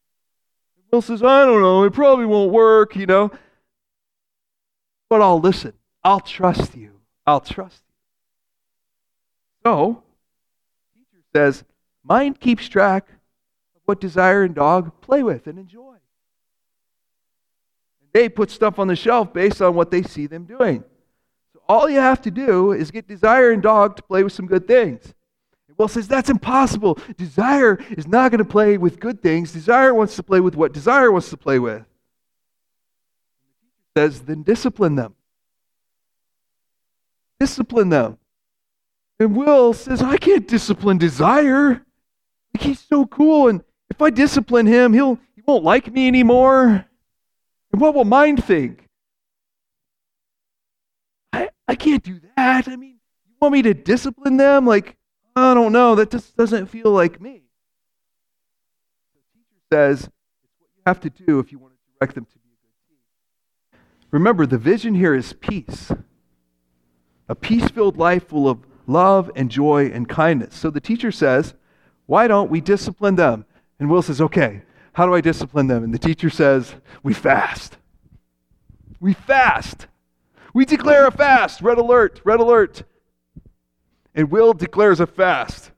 Will 0.90 1.02
says, 1.02 1.22
I 1.22 1.44
don't 1.44 1.60
know. 1.60 1.84
It 1.84 1.92
probably 1.92 2.26
won't 2.26 2.52
work, 2.52 2.96
you 2.96 3.06
know. 3.06 3.30
But 5.08 5.20
I'll 5.20 5.40
listen. 5.40 5.74
I'll 6.02 6.20
trust 6.20 6.76
you. 6.76 6.92
I'll 7.26 7.40
trust 7.40 7.82
you. 7.86 7.94
So, 9.64 10.02
teacher 10.94 11.22
says, 11.34 11.64
mind 12.02 12.40
keeps 12.40 12.68
track 12.68 13.08
of 13.08 13.82
what 13.84 14.00
desire 14.00 14.44
and 14.44 14.54
dog 14.54 14.92
play 15.02 15.22
with 15.22 15.46
and 15.46 15.58
enjoy. 15.58 15.96
And 18.00 18.08
they 18.14 18.28
put 18.28 18.50
stuff 18.50 18.78
on 18.78 18.88
the 18.88 18.96
shelf 18.96 19.32
based 19.32 19.60
on 19.60 19.74
what 19.74 19.90
they 19.90 20.02
see 20.02 20.26
them 20.26 20.44
doing. 20.44 20.84
So 21.52 21.60
all 21.68 21.90
you 21.90 22.00
have 22.00 22.22
to 22.22 22.30
do 22.30 22.72
is 22.72 22.90
get 22.90 23.06
desire 23.06 23.50
and 23.50 23.62
dog 23.62 23.96
to 23.96 24.02
play 24.02 24.22
with 24.22 24.32
some 24.32 24.46
good 24.46 24.66
things. 24.66 25.12
Will 25.78 25.86
says 25.88 26.08
that's 26.08 26.28
impossible. 26.28 26.98
Desire 27.16 27.78
is 27.90 28.08
not 28.08 28.32
going 28.32 28.38
to 28.38 28.44
play 28.44 28.76
with 28.78 28.98
good 28.98 29.22
things. 29.22 29.52
Desire 29.52 29.94
wants 29.94 30.16
to 30.16 30.24
play 30.24 30.40
with 30.40 30.56
what 30.56 30.72
desire 30.72 31.12
wants 31.12 31.30
to 31.30 31.36
play 31.36 31.60
with. 31.60 31.84
Says, 33.96 34.20
then 34.22 34.42
discipline 34.42 34.96
them. 34.96 35.14
Discipline 37.38 37.90
them. 37.90 38.18
And 39.20 39.36
Will 39.36 39.72
says, 39.72 40.02
I 40.02 40.16
can't 40.16 40.46
discipline 40.46 40.98
desire. 40.98 41.84
Like 42.54 42.62
he's 42.62 42.80
so 42.80 43.06
cool, 43.06 43.48
and 43.48 43.62
if 43.90 44.00
I 44.02 44.10
discipline 44.10 44.66
him, 44.66 44.92
he'll 44.92 45.18
he 45.34 45.42
won't 45.46 45.64
like 45.64 45.92
me 45.92 46.08
anymore. 46.08 46.86
And 47.72 47.80
what 47.80 47.94
will 47.94 48.04
mind 48.04 48.44
think? 48.44 48.88
I 51.32 51.50
I 51.66 51.74
can't 51.74 52.02
do 52.02 52.20
that. 52.36 52.68
I 52.68 52.76
mean, 52.76 52.98
you 53.26 53.34
want 53.40 53.52
me 53.52 53.62
to 53.62 53.74
discipline 53.74 54.36
them? 54.36 54.66
Like 54.66 54.96
I 55.38 55.54
don't 55.54 55.72
know. 55.72 55.94
That 55.94 56.10
just 56.10 56.36
doesn't 56.36 56.66
feel 56.66 56.90
like 56.90 57.20
me. 57.20 57.42
The 59.14 59.20
teacher 59.32 59.60
says 59.72 60.00
it's 60.00 60.10
what 60.58 60.70
you 60.76 60.82
have 60.86 61.00
to 61.00 61.10
do 61.10 61.38
if 61.38 61.52
you 61.52 61.58
want 61.58 61.74
to 61.74 61.78
direct 61.98 62.14
them 62.14 62.24
to 62.24 62.38
be 62.38 62.48
a 62.48 62.56
good 62.62 62.88
team. 62.88 63.80
Remember, 64.10 64.46
the 64.46 64.58
vision 64.58 64.94
here 64.94 65.14
is 65.14 65.32
peace. 65.32 65.92
A 67.28 67.34
peace 67.34 67.68
filled 67.68 67.96
life 67.96 68.28
full 68.28 68.48
of 68.48 68.66
love 68.86 69.30
and 69.36 69.50
joy 69.50 69.86
and 69.86 70.08
kindness. 70.08 70.54
So 70.54 70.70
the 70.70 70.80
teacher 70.80 71.12
says, 71.12 71.54
Why 72.06 72.26
don't 72.26 72.50
we 72.50 72.60
discipline 72.60 73.16
them? 73.16 73.44
And 73.78 73.90
Will 73.90 74.02
says, 74.02 74.20
Okay, 74.20 74.62
how 74.94 75.06
do 75.06 75.14
I 75.14 75.20
discipline 75.20 75.66
them? 75.66 75.84
And 75.84 75.92
the 75.92 75.98
teacher 75.98 76.30
says, 76.30 76.74
We 77.02 77.14
fast. 77.14 77.76
We 79.00 79.12
fast. 79.12 79.86
We 80.54 80.64
declare 80.64 81.06
a 81.06 81.12
fast. 81.12 81.60
Red 81.60 81.78
alert, 81.78 82.20
red 82.24 82.40
alert 82.40 82.82
and 84.18 84.32
Will 84.32 84.52
declares 84.52 84.98
a 84.98 85.06
fast. 85.06 85.70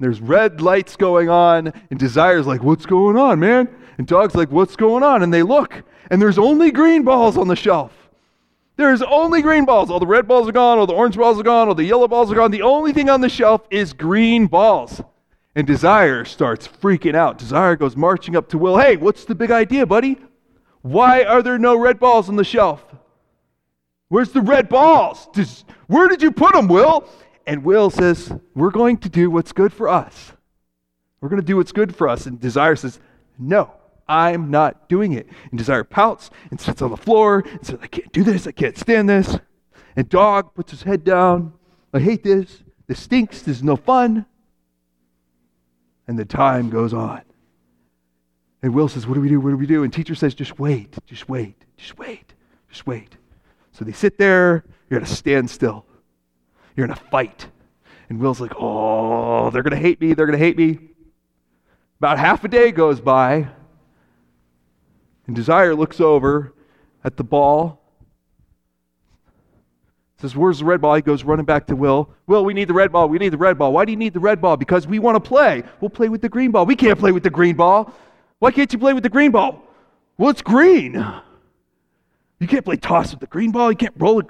There's 0.00 0.20
red 0.20 0.60
lights 0.60 0.96
going 0.96 1.30
on, 1.30 1.72
and 1.90 1.98
Desire's 1.98 2.44
like, 2.44 2.60
What's 2.60 2.86
going 2.86 3.16
on, 3.16 3.38
man? 3.38 3.68
And 3.98 4.06
Dog's 4.06 4.34
like, 4.34 4.50
What's 4.50 4.74
going 4.74 5.04
on? 5.04 5.22
And 5.22 5.32
they 5.32 5.44
look, 5.44 5.84
and 6.10 6.20
there's 6.20 6.38
only 6.38 6.72
green 6.72 7.04
balls 7.04 7.38
on 7.38 7.46
the 7.46 7.54
shelf. 7.54 7.92
There's 8.74 9.00
only 9.02 9.42
green 9.42 9.64
balls. 9.64 9.92
All 9.92 10.00
the 10.00 10.06
red 10.06 10.26
balls 10.26 10.48
are 10.48 10.52
gone, 10.52 10.78
all 10.78 10.88
the 10.88 10.92
orange 10.92 11.16
balls 11.16 11.38
are 11.38 11.44
gone, 11.44 11.68
all 11.68 11.74
the 11.76 11.84
yellow 11.84 12.08
balls 12.08 12.32
are 12.32 12.34
gone. 12.34 12.50
The 12.50 12.62
only 12.62 12.92
thing 12.92 13.08
on 13.08 13.20
the 13.20 13.28
shelf 13.28 13.62
is 13.70 13.92
green 13.92 14.48
balls. 14.48 15.00
And 15.54 15.64
Desire 15.64 16.24
starts 16.24 16.66
freaking 16.66 17.14
out. 17.14 17.38
Desire 17.38 17.76
goes 17.76 17.96
marching 17.96 18.34
up 18.34 18.48
to 18.48 18.58
Will. 18.58 18.76
Hey, 18.76 18.96
what's 18.96 19.24
the 19.24 19.36
big 19.36 19.52
idea, 19.52 19.86
buddy? 19.86 20.18
Why 20.82 21.22
are 21.22 21.42
there 21.42 21.58
no 21.58 21.78
red 21.78 22.00
balls 22.00 22.28
on 22.28 22.34
the 22.34 22.44
shelf? 22.44 22.84
Where's 24.08 24.32
the 24.32 24.40
red 24.40 24.68
balls? 24.68 25.28
where 25.86 26.08
did 26.08 26.22
you 26.22 26.32
put 26.32 26.54
them, 26.54 26.66
Will? 26.66 27.08
And 27.48 27.64
Will 27.64 27.88
says, 27.88 28.30
We're 28.54 28.70
going 28.70 28.98
to 28.98 29.08
do 29.08 29.30
what's 29.30 29.52
good 29.52 29.72
for 29.72 29.88
us. 29.88 30.32
We're 31.22 31.30
going 31.30 31.40
to 31.40 31.46
do 31.46 31.56
what's 31.56 31.72
good 31.72 31.96
for 31.96 32.06
us. 32.06 32.26
And 32.26 32.38
Desire 32.38 32.76
says, 32.76 33.00
No, 33.38 33.72
I'm 34.06 34.50
not 34.50 34.86
doing 34.90 35.14
it. 35.14 35.26
And 35.50 35.56
Desire 35.56 35.82
pouts 35.82 36.28
and 36.50 36.60
sits 36.60 36.82
on 36.82 36.90
the 36.90 36.96
floor 36.98 37.42
and 37.50 37.66
says, 37.66 37.78
I 37.80 37.86
can't 37.86 38.12
do 38.12 38.22
this. 38.22 38.46
I 38.46 38.52
can't 38.52 38.76
stand 38.76 39.08
this. 39.08 39.38
And 39.96 40.10
Dog 40.10 40.54
puts 40.54 40.72
his 40.72 40.82
head 40.82 41.04
down. 41.04 41.54
I 41.94 42.00
hate 42.00 42.22
this. 42.22 42.64
This 42.86 43.00
stinks. 43.00 43.40
This 43.40 43.56
is 43.56 43.62
no 43.62 43.76
fun. 43.76 44.26
And 46.06 46.18
the 46.18 46.26
time 46.26 46.68
goes 46.68 46.92
on. 46.92 47.22
And 48.62 48.74
Will 48.74 48.88
says, 48.88 49.06
What 49.06 49.14
do 49.14 49.22
we 49.22 49.30
do? 49.30 49.40
What 49.40 49.50
do 49.50 49.56
we 49.56 49.66
do? 49.66 49.84
And 49.84 49.92
teacher 49.92 50.14
says, 50.14 50.34
Just 50.34 50.58
wait. 50.58 50.98
Just 51.06 51.30
wait. 51.30 51.56
Just 51.78 51.96
wait. 51.96 52.34
Just 52.68 52.86
wait. 52.86 53.16
So 53.72 53.86
they 53.86 53.92
sit 53.92 54.18
there. 54.18 54.64
You're 54.90 55.00
going 55.00 55.08
to 55.08 55.16
stand 55.16 55.48
still. 55.48 55.86
You're 56.76 56.86
in 56.86 56.92
a 56.92 56.96
fight. 56.96 57.46
And 58.08 58.18
Will's 58.18 58.40
like, 58.40 58.52
oh, 58.58 59.50
they're 59.50 59.62
going 59.62 59.76
to 59.76 59.80
hate 59.80 60.00
me. 60.00 60.14
They're 60.14 60.26
going 60.26 60.38
to 60.38 60.44
hate 60.44 60.56
me. 60.56 60.78
About 61.98 62.18
half 62.18 62.44
a 62.44 62.48
day 62.48 62.70
goes 62.70 63.00
by, 63.00 63.48
and 65.26 65.34
Desire 65.34 65.74
looks 65.74 66.00
over 66.00 66.54
at 67.02 67.16
the 67.16 67.24
ball. 67.24 67.82
Says, 70.20 70.34
Where's 70.36 70.60
the 70.60 70.64
red 70.64 70.80
ball? 70.80 70.94
He 70.94 71.02
goes 71.02 71.24
running 71.24 71.44
back 71.44 71.66
to 71.68 71.76
Will. 71.76 72.10
Will, 72.26 72.44
we 72.44 72.54
need 72.54 72.68
the 72.68 72.74
red 72.74 72.92
ball. 72.92 73.08
We 73.08 73.18
need 73.18 73.30
the 73.30 73.38
red 73.38 73.58
ball. 73.58 73.72
Why 73.72 73.84
do 73.84 73.92
you 73.92 73.98
need 73.98 74.14
the 74.14 74.20
red 74.20 74.40
ball? 74.40 74.56
Because 74.56 74.86
we 74.86 74.98
want 74.98 75.16
to 75.16 75.28
play. 75.28 75.62
We'll 75.80 75.90
play 75.90 76.08
with 76.08 76.22
the 76.22 76.28
green 76.28 76.50
ball. 76.50 76.66
We 76.66 76.76
can't 76.76 76.98
play 76.98 77.12
with 77.12 77.22
the 77.22 77.30
green 77.30 77.56
ball. 77.56 77.92
Why 78.38 78.50
can't 78.52 78.72
you 78.72 78.78
play 78.78 78.94
with 78.94 79.02
the 79.02 79.08
green 79.08 79.30
ball? 79.32 79.62
Well, 80.16 80.30
it's 80.30 80.42
green. 80.42 80.94
You 82.40 82.46
can't 82.46 82.64
play 82.64 82.76
toss 82.76 83.10
with 83.10 83.20
the 83.20 83.26
green 83.26 83.50
ball. 83.50 83.70
You 83.70 83.76
can't 83.76 83.94
roll 83.96 84.20
it. 84.20 84.26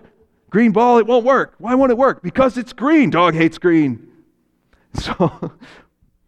Green 0.50 0.72
ball, 0.72 0.98
it 0.98 1.06
won't 1.06 1.24
work. 1.24 1.54
Why 1.58 1.74
won't 1.74 1.90
it 1.90 1.98
work? 1.98 2.22
Because 2.22 2.56
it's 2.56 2.72
green. 2.72 3.10
Dog 3.10 3.34
hates 3.34 3.58
green. 3.58 4.04
So 4.94 5.52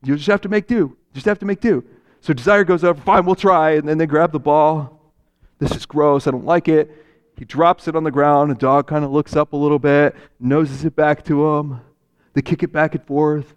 you 0.03 0.17
just 0.17 0.29
have 0.29 0.43
to 0.43 0.49
make 0.49 0.67
do. 0.67 0.97
Just 1.15 1.27
have 1.27 1.39
to 1.39 1.47
make 1.47 1.61
do. 1.61 1.83
So 2.21 2.35
Desire 2.35 2.63
goes 2.63 2.85
over, 2.85 3.01
fine, 3.01 3.25
we'll 3.25 3.35
try. 3.35 3.71
And 3.71 3.89
then 3.89 3.97
they 3.97 4.07
grab 4.07 4.33
the 4.33 4.39
ball. 4.39 5.01
This 5.59 5.75
is 5.75 5.87
gross. 5.87 6.27
I 6.27 6.31
don't 6.31 6.45
like 6.45 6.69
it. 6.69 6.91
He 7.39 7.47
drops 7.47 7.89
it 7.89 7.97
on 7.97 8.05
the 8.05 8.11
ground. 8.11 8.51
The 8.51 8.55
dog 8.55 8.87
kind 8.87 9.03
of 9.05 9.11
looks 9.11 9.35
up 9.35 9.55
a 9.55 9.57
little 9.57 9.79
bit, 9.79 10.15
noses 10.39 10.85
it 10.85 10.95
back 10.95 11.25
to 11.25 11.49
him. 11.49 11.81
They 12.35 12.43
kick 12.43 12.63
it 12.63 12.71
back 12.71 12.95
and 12.95 13.05
forth. 13.05 13.55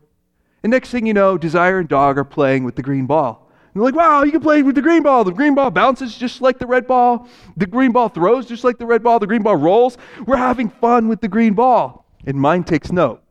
And 0.63 0.71
next 0.71 0.89
thing 0.89 1.05
you 1.05 1.13
know, 1.13 1.37
Desire 1.37 1.79
and 1.79 1.89
Dog 1.89 2.17
are 2.17 2.23
playing 2.23 2.63
with 2.63 2.75
the 2.75 2.81
green 2.81 3.05
ball 3.05 3.42
they're 3.73 3.83
like, 3.83 3.95
wow, 3.95 4.23
you 4.23 4.31
can 4.31 4.41
play 4.41 4.61
with 4.61 4.75
the 4.75 4.81
green 4.81 5.01
ball. 5.01 5.23
The 5.23 5.31
green 5.31 5.55
ball 5.55 5.71
bounces 5.71 6.15
just 6.15 6.41
like 6.41 6.59
the 6.59 6.67
red 6.67 6.85
ball. 6.85 7.27
The 7.57 7.65
green 7.65 7.91
ball 7.91 8.09
throws 8.09 8.45
just 8.45 8.63
like 8.63 8.77
the 8.77 8.85
red 8.85 9.01
ball. 9.01 9.17
The 9.17 9.27
green 9.27 9.41
ball 9.41 9.55
rolls. 9.55 9.97
We're 10.27 10.37
having 10.37 10.69
fun 10.69 11.07
with 11.07 11.21
the 11.21 11.27
green 11.27 11.53
ball. 11.53 12.05
And 12.25 12.39
mine 12.39 12.63
takes 12.63 12.91
note. 12.91 13.23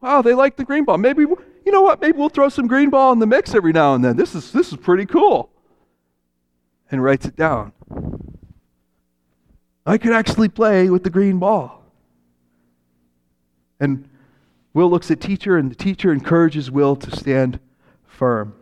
Wow, 0.00 0.22
they 0.22 0.34
like 0.34 0.56
the 0.56 0.64
green 0.64 0.84
ball. 0.84 0.98
Maybe, 0.98 1.22
you 1.22 1.72
know 1.72 1.82
what? 1.82 2.00
Maybe 2.00 2.18
we'll 2.18 2.28
throw 2.28 2.50
some 2.50 2.66
green 2.66 2.90
ball 2.90 3.12
in 3.12 3.18
the 3.18 3.26
mix 3.26 3.54
every 3.54 3.72
now 3.72 3.94
and 3.94 4.04
then. 4.04 4.16
This 4.16 4.34
is, 4.34 4.52
this 4.52 4.70
is 4.70 4.76
pretty 4.76 5.06
cool. 5.06 5.50
And 6.90 7.02
writes 7.02 7.26
it 7.26 7.36
down. 7.36 7.72
I 9.86 9.96
could 9.96 10.12
actually 10.12 10.50
play 10.50 10.90
with 10.90 11.04
the 11.04 11.10
green 11.10 11.38
ball. 11.38 11.82
And 13.80 14.08
Will 14.74 14.90
looks 14.90 15.10
at 15.10 15.20
teacher, 15.20 15.56
and 15.56 15.70
the 15.70 15.74
teacher 15.74 16.12
encourages 16.12 16.70
Will 16.70 16.94
to 16.96 17.16
stand 17.16 17.58
firm. 18.06 18.54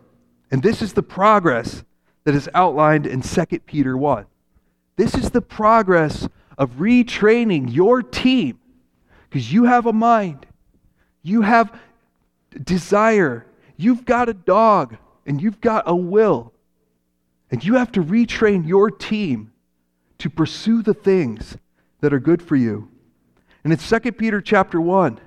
And 0.51 0.63
this 0.63 0.81
is 0.81 0.93
the 0.93 1.03
progress 1.03 1.83
that 2.23 2.35
is 2.35 2.49
outlined 2.53 3.05
in 3.05 3.21
2 3.21 3.45
Peter 3.65 3.97
1. 3.97 4.25
This 4.95 5.13
is 5.13 5.29
the 5.29 5.41
progress 5.41 6.27
of 6.57 6.71
retraining 6.71 7.73
your 7.73 8.01
team 8.01 8.59
because 9.29 9.51
you 9.51 9.65
have 9.65 9.85
a 9.85 9.93
mind, 9.93 10.45
you 11.21 11.41
have 11.41 11.77
desire, 12.63 13.45
you've 13.75 14.05
got 14.05 14.29
a 14.29 14.33
dog, 14.33 14.97
and 15.25 15.41
you've 15.41 15.61
got 15.61 15.83
a 15.85 15.95
will. 15.95 16.53
And 17.51 17.63
you 17.63 17.75
have 17.75 17.91
to 17.93 18.03
retrain 18.03 18.67
your 18.67 18.89
team 18.89 19.51
to 20.17 20.29
pursue 20.29 20.81
the 20.81 20.93
things 20.93 21.57
that 22.01 22.13
are 22.13 22.19
good 22.19 22.41
for 22.41 22.55
you. 22.55 22.89
And 23.63 23.71
in 23.71 23.79
2 23.79 24.11
Peter 24.13 24.41
chapter 24.41 24.81
1, 24.81 25.19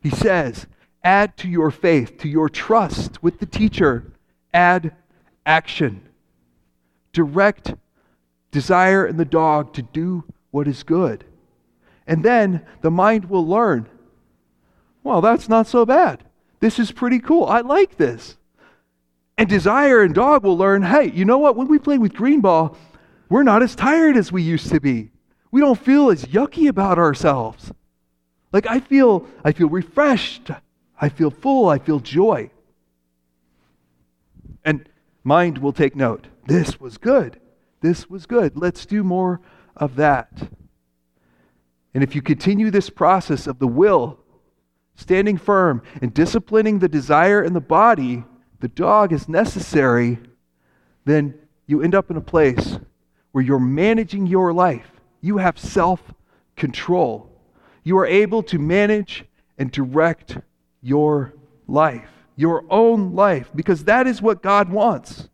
he 0.00 0.10
says, 0.10 0.66
add 1.02 1.36
to 1.38 1.48
your 1.48 1.70
faith, 1.70 2.18
to 2.18 2.28
your 2.28 2.48
trust 2.48 3.22
with 3.22 3.38
the 3.38 3.46
teacher, 3.46 4.12
add 4.54 4.94
action. 5.44 6.08
Direct 7.12 7.74
desire 8.50 9.06
in 9.06 9.18
the 9.18 9.24
dog 9.24 9.74
to 9.74 9.82
do 9.82 10.24
what 10.50 10.66
is 10.66 10.82
good. 10.82 11.24
And 12.06 12.24
then 12.24 12.64
the 12.80 12.90
mind 12.90 13.28
will 13.28 13.46
learn 13.46 13.88
well, 15.04 15.20
that's 15.20 15.50
not 15.50 15.66
so 15.66 15.84
bad. 15.84 16.24
This 16.60 16.78
is 16.78 16.90
pretty 16.90 17.20
cool. 17.20 17.44
I 17.44 17.60
like 17.60 17.98
this. 17.98 18.38
And 19.36 19.48
desire 19.48 20.02
and 20.02 20.14
dog 20.14 20.42
will 20.42 20.56
learn 20.56 20.82
hey, 20.82 21.10
you 21.10 21.24
know 21.24 21.38
what? 21.38 21.56
When 21.56 21.68
we 21.68 21.78
play 21.78 21.98
with 21.98 22.14
green 22.14 22.40
ball, 22.40 22.76
we're 23.28 23.42
not 23.42 23.62
as 23.62 23.76
tired 23.76 24.16
as 24.16 24.32
we 24.32 24.42
used 24.42 24.70
to 24.70 24.80
be. 24.80 25.10
We 25.50 25.60
don't 25.60 25.78
feel 25.78 26.10
as 26.10 26.24
yucky 26.24 26.68
about 26.68 26.98
ourselves. 26.98 27.70
Like 28.52 28.66
I 28.66 28.80
feel 28.80 29.26
I 29.44 29.52
feel 29.52 29.68
refreshed. 29.68 30.50
I 31.00 31.10
feel 31.10 31.30
full. 31.30 31.68
I 31.68 31.78
feel 31.78 32.00
joy. 32.00 32.50
And 34.64 34.88
mind 35.22 35.58
will 35.58 35.72
take 35.72 35.94
note. 35.94 36.26
This 36.46 36.80
was 36.80 36.98
good. 36.98 37.40
This 37.80 38.08
was 38.08 38.26
good. 38.26 38.56
Let's 38.56 38.86
do 38.86 39.02
more 39.02 39.40
of 39.76 39.96
that. 39.96 40.48
And 41.92 42.02
if 42.02 42.14
you 42.14 42.22
continue 42.22 42.70
this 42.70 42.90
process 42.90 43.46
of 43.46 43.58
the 43.58 43.68
will, 43.68 44.18
standing 44.96 45.36
firm 45.36 45.82
and 46.00 46.12
disciplining 46.12 46.78
the 46.78 46.88
desire 46.88 47.42
in 47.42 47.52
the 47.52 47.60
body, 47.60 48.24
the 48.60 48.68
dog 48.68 49.12
is 49.12 49.28
necessary, 49.28 50.18
then 51.04 51.34
you 51.66 51.82
end 51.82 51.94
up 51.94 52.10
in 52.10 52.16
a 52.16 52.22
place 52.22 52.78
where 53.32 53.44
you're 53.44 53.58
managing 53.58 54.26
your 54.26 54.52
life. 54.52 54.90
You 55.20 55.38
have 55.38 55.58
self 55.58 56.00
control. 56.56 57.30
You 57.82 57.98
are 57.98 58.06
able 58.06 58.42
to 58.44 58.58
manage 58.58 59.24
and 59.58 59.70
direct 59.70 60.38
your 60.80 61.34
life, 61.66 62.10
your 62.36 62.64
own 62.70 63.14
life, 63.14 63.50
because 63.54 63.84
that 63.84 64.06
is 64.06 64.20
what 64.20 64.42
God 64.42 64.68
wants. 64.68 65.28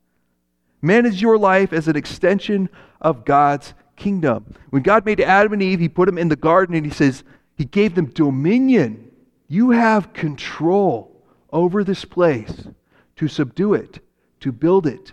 Manage 0.82 1.20
your 1.20 1.38
life 1.38 1.72
as 1.72 1.88
an 1.88 1.96
extension 1.96 2.68
of 3.00 3.24
God's 3.24 3.74
kingdom. 3.96 4.54
When 4.70 4.82
God 4.82 5.04
made 5.04 5.20
Adam 5.20 5.52
and 5.52 5.62
Eve, 5.62 5.80
He 5.80 5.88
put 5.88 6.06
them 6.06 6.18
in 6.18 6.28
the 6.28 6.36
garden 6.36 6.74
and 6.74 6.84
He 6.84 6.92
says, 6.92 7.22
He 7.56 7.64
gave 7.64 7.94
them 7.94 8.06
dominion. 8.06 9.10
You 9.48 9.70
have 9.70 10.12
control 10.12 11.24
over 11.52 11.84
this 11.84 12.04
place 12.04 12.68
to 13.16 13.28
subdue 13.28 13.74
it, 13.74 14.00
to 14.40 14.52
build 14.52 14.86
it, 14.86 15.12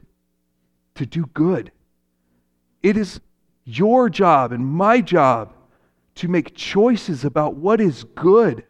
to 0.96 1.06
do 1.06 1.26
good. 1.34 1.72
It 2.84 2.96
is 2.98 3.20
your 3.66 4.10
job 4.10 4.52
and 4.52 4.66
my 4.66 5.02
job 5.02 5.54
to 6.16 6.28
make 6.28 6.56
choices 6.56 7.26
about 7.26 7.56
what 7.56 7.82
is 7.82 8.04
good 8.16 8.64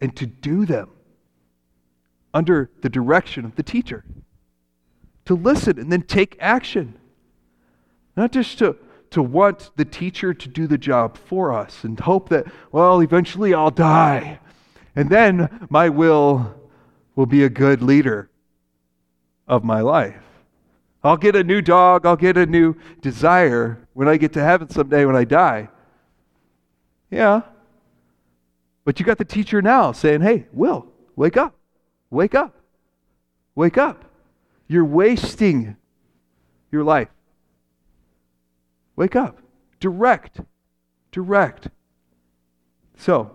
and 0.00 0.14
to 0.16 0.26
do 0.26 0.66
them 0.66 0.90
under 2.34 2.70
the 2.80 2.88
direction 2.88 3.44
of 3.44 3.56
the 3.56 3.62
teacher. 3.62 4.04
To 5.26 5.34
listen 5.34 5.78
and 5.78 5.92
then 5.92 6.02
take 6.02 6.36
action. 6.40 6.98
Not 8.16 8.32
just 8.32 8.58
to 8.58 8.76
to 9.12 9.22
want 9.22 9.70
the 9.76 9.84
teacher 9.84 10.34
to 10.34 10.48
do 10.48 10.66
the 10.66 10.78
job 10.78 11.16
for 11.16 11.52
us 11.52 11.84
and 11.84 12.00
hope 12.00 12.30
that, 12.30 12.46
well, 12.72 13.00
eventually 13.00 13.54
I'll 13.54 13.70
die. 13.70 14.40
And 14.96 15.08
then 15.10 15.66
my 15.70 15.88
will 15.88 16.54
will 17.14 17.26
be 17.26 17.44
a 17.44 17.50
good 17.50 17.82
leader 17.82 18.30
of 19.46 19.64
my 19.64 19.80
life. 19.80 20.16
I'll 21.04 21.18
get 21.18 21.36
a 21.36 21.44
new 21.44 21.60
dog, 21.60 22.06
I'll 22.06 22.16
get 22.16 22.36
a 22.36 22.46
new 22.46 22.74
desire 23.00 23.86
when 23.92 24.08
I 24.08 24.16
get 24.16 24.32
to 24.34 24.42
heaven 24.42 24.70
someday 24.70 25.04
when 25.04 25.16
I 25.16 25.24
die. 25.24 25.68
Yeah. 27.10 27.42
But 28.84 28.98
you 28.98 29.04
got 29.04 29.18
the 29.18 29.24
teacher 29.24 29.60
now 29.60 29.92
saying, 29.92 30.22
hey, 30.22 30.46
Will, 30.52 30.86
wake 31.16 31.36
up, 31.36 31.54
wake 32.12 32.34
up, 32.34 32.54
wake 33.54 33.78
up. 33.78 34.04
You're 34.68 34.84
wasting 34.84 35.76
your 36.70 36.84
life. 36.84 37.08
Wake 38.94 39.16
up. 39.16 39.38
Direct. 39.80 40.40
Direct. 41.10 41.68
So, 42.96 43.32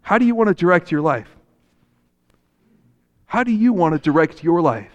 how 0.00 0.18
do 0.18 0.24
you 0.24 0.34
want 0.34 0.48
to 0.48 0.54
direct 0.54 0.90
your 0.90 1.02
life? 1.02 1.28
How 3.26 3.44
do 3.44 3.52
you 3.52 3.72
want 3.72 3.94
to 3.94 3.98
direct 3.98 4.42
your 4.42 4.62
life? 4.62 4.92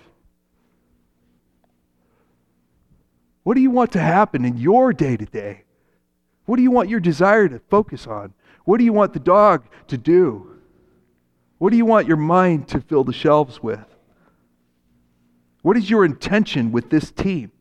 What 3.44 3.56
do 3.56 3.62
you 3.62 3.72
want 3.72 3.92
to 3.92 4.00
happen 4.00 4.46
in 4.46 4.58
your 4.58 4.94
day 4.94 5.18
to 5.18 5.26
day? 5.26 5.64
What 6.46 6.56
do 6.56 6.64
you 6.64 6.72
want 6.72 6.90
your 6.90 7.00
desire 7.00 7.48
to 7.48 7.60
focus 7.70 8.08
on? 8.08 8.34
What 8.66 8.78
do 8.78 8.86
you 8.86 8.94
want 8.94 9.14
the 9.14 9.20
dog 9.20 9.66
to 9.88 9.98
do? 9.98 10.53
What 11.64 11.72
do 11.72 11.78
you 11.78 11.86
want 11.86 12.10
your 12.10 12.18
mind 12.18 12.68
to 12.68 12.82
fill 12.82 13.06
the 13.06 13.14
shelves 13.14 13.64
with? 13.64 13.86
What 15.62 15.78
is 15.78 15.90
your 15.90 16.04
intention 16.04 16.74
with 16.74 16.90
this 16.90 17.10
team? 17.10 17.54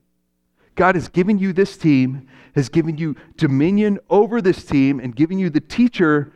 God 0.74 0.96
has 0.96 1.06
given 1.06 1.38
you 1.38 1.52
this 1.52 1.76
team, 1.76 2.26
has 2.56 2.68
given 2.68 2.98
you 2.98 3.14
dominion 3.36 4.00
over 4.10 4.42
this 4.42 4.64
team, 4.64 4.98
and 4.98 5.14
given 5.14 5.38
you 5.38 5.50
the 5.50 5.60
teacher 5.60 6.32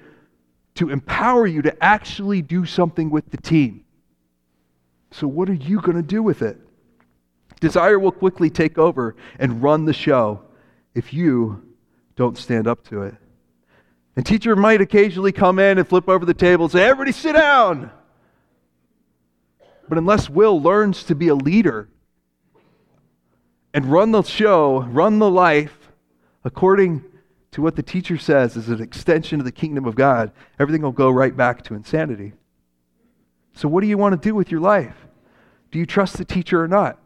to 0.77 0.91
empower 0.91 1.45
you 1.45 1.61
to 1.63 1.83
actually 1.83 2.41
do 2.41 2.65
something 2.67 3.11
with 3.11 3.33
the 3.33 3.37
team. 3.37 3.85
So, 5.11 5.27
what 5.27 5.51
are 5.51 5.55
you 5.55 5.81
going 5.81 5.97
to 5.97 6.05
do 6.05 6.23
with 6.23 6.43
it? 6.43 6.61
Desire 7.59 7.99
will 7.99 8.13
quickly 8.13 8.49
take 8.49 8.79
over 8.79 9.17
and 9.41 9.61
run 9.61 9.87
the 9.87 9.93
show 9.93 10.41
if 10.95 11.13
you 11.13 11.75
don't 12.15 12.39
stand 12.39 12.69
up 12.69 12.87
to 12.91 13.03
it. 13.03 13.17
And 14.17 14.25
teacher 14.25 14.57
might 14.57 14.81
occasionally 14.81 15.33
come 15.33 15.59
in 15.59 15.79
and 15.79 15.87
flip 15.87 16.09
over 16.09 16.25
the 16.25 16.35
table 16.35 16.65
and 16.65 16.73
say, 16.73 16.83
Everybody 16.83 17.13
sit 17.13 17.35
down. 17.35 17.91
But 19.89 19.99
unless 19.99 20.29
Will 20.29 20.61
learns 20.61 21.05
to 21.05 21.15
be 21.15 21.29
a 21.29 21.35
leader 21.35 21.89
and 23.73 23.85
run 23.85 24.11
the 24.11 24.23
show, 24.23 24.81
run 24.83 25.19
the 25.19 25.31
life 25.31 25.93
according 26.45 27.05
to 27.53 27.63
what 27.63 27.77
the 27.77 27.83
teacher 27.83 28.19
says 28.19 28.57
is 28.57 28.69
an 28.69 28.83
extension 28.83 29.39
of 29.39 29.45
the 29.45 29.53
kingdom 29.53 29.85
of 29.85 29.95
God, 29.95 30.33
everything 30.59 30.83
will 30.83 30.93
go 30.93 31.11
right 31.11 31.37
back 31.37 31.63
to 31.65 31.75
insanity. 31.75 32.33
So, 33.55 33.69
what 33.69 33.83
do 33.83 33.87
you 33.87 33.99
want 33.99 34.21
to 34.21 34.29
do 34.29 34.35
with 34.35 34.51
your 34.51 34.61
life? 34.61 35.07
Do 35.71 35.79
you 35.79 35.87
trust 35.87 36.17
the 36.17 36.25
teacher 36.25 36.63
or 36.63 36.69
not? 36.69 36.99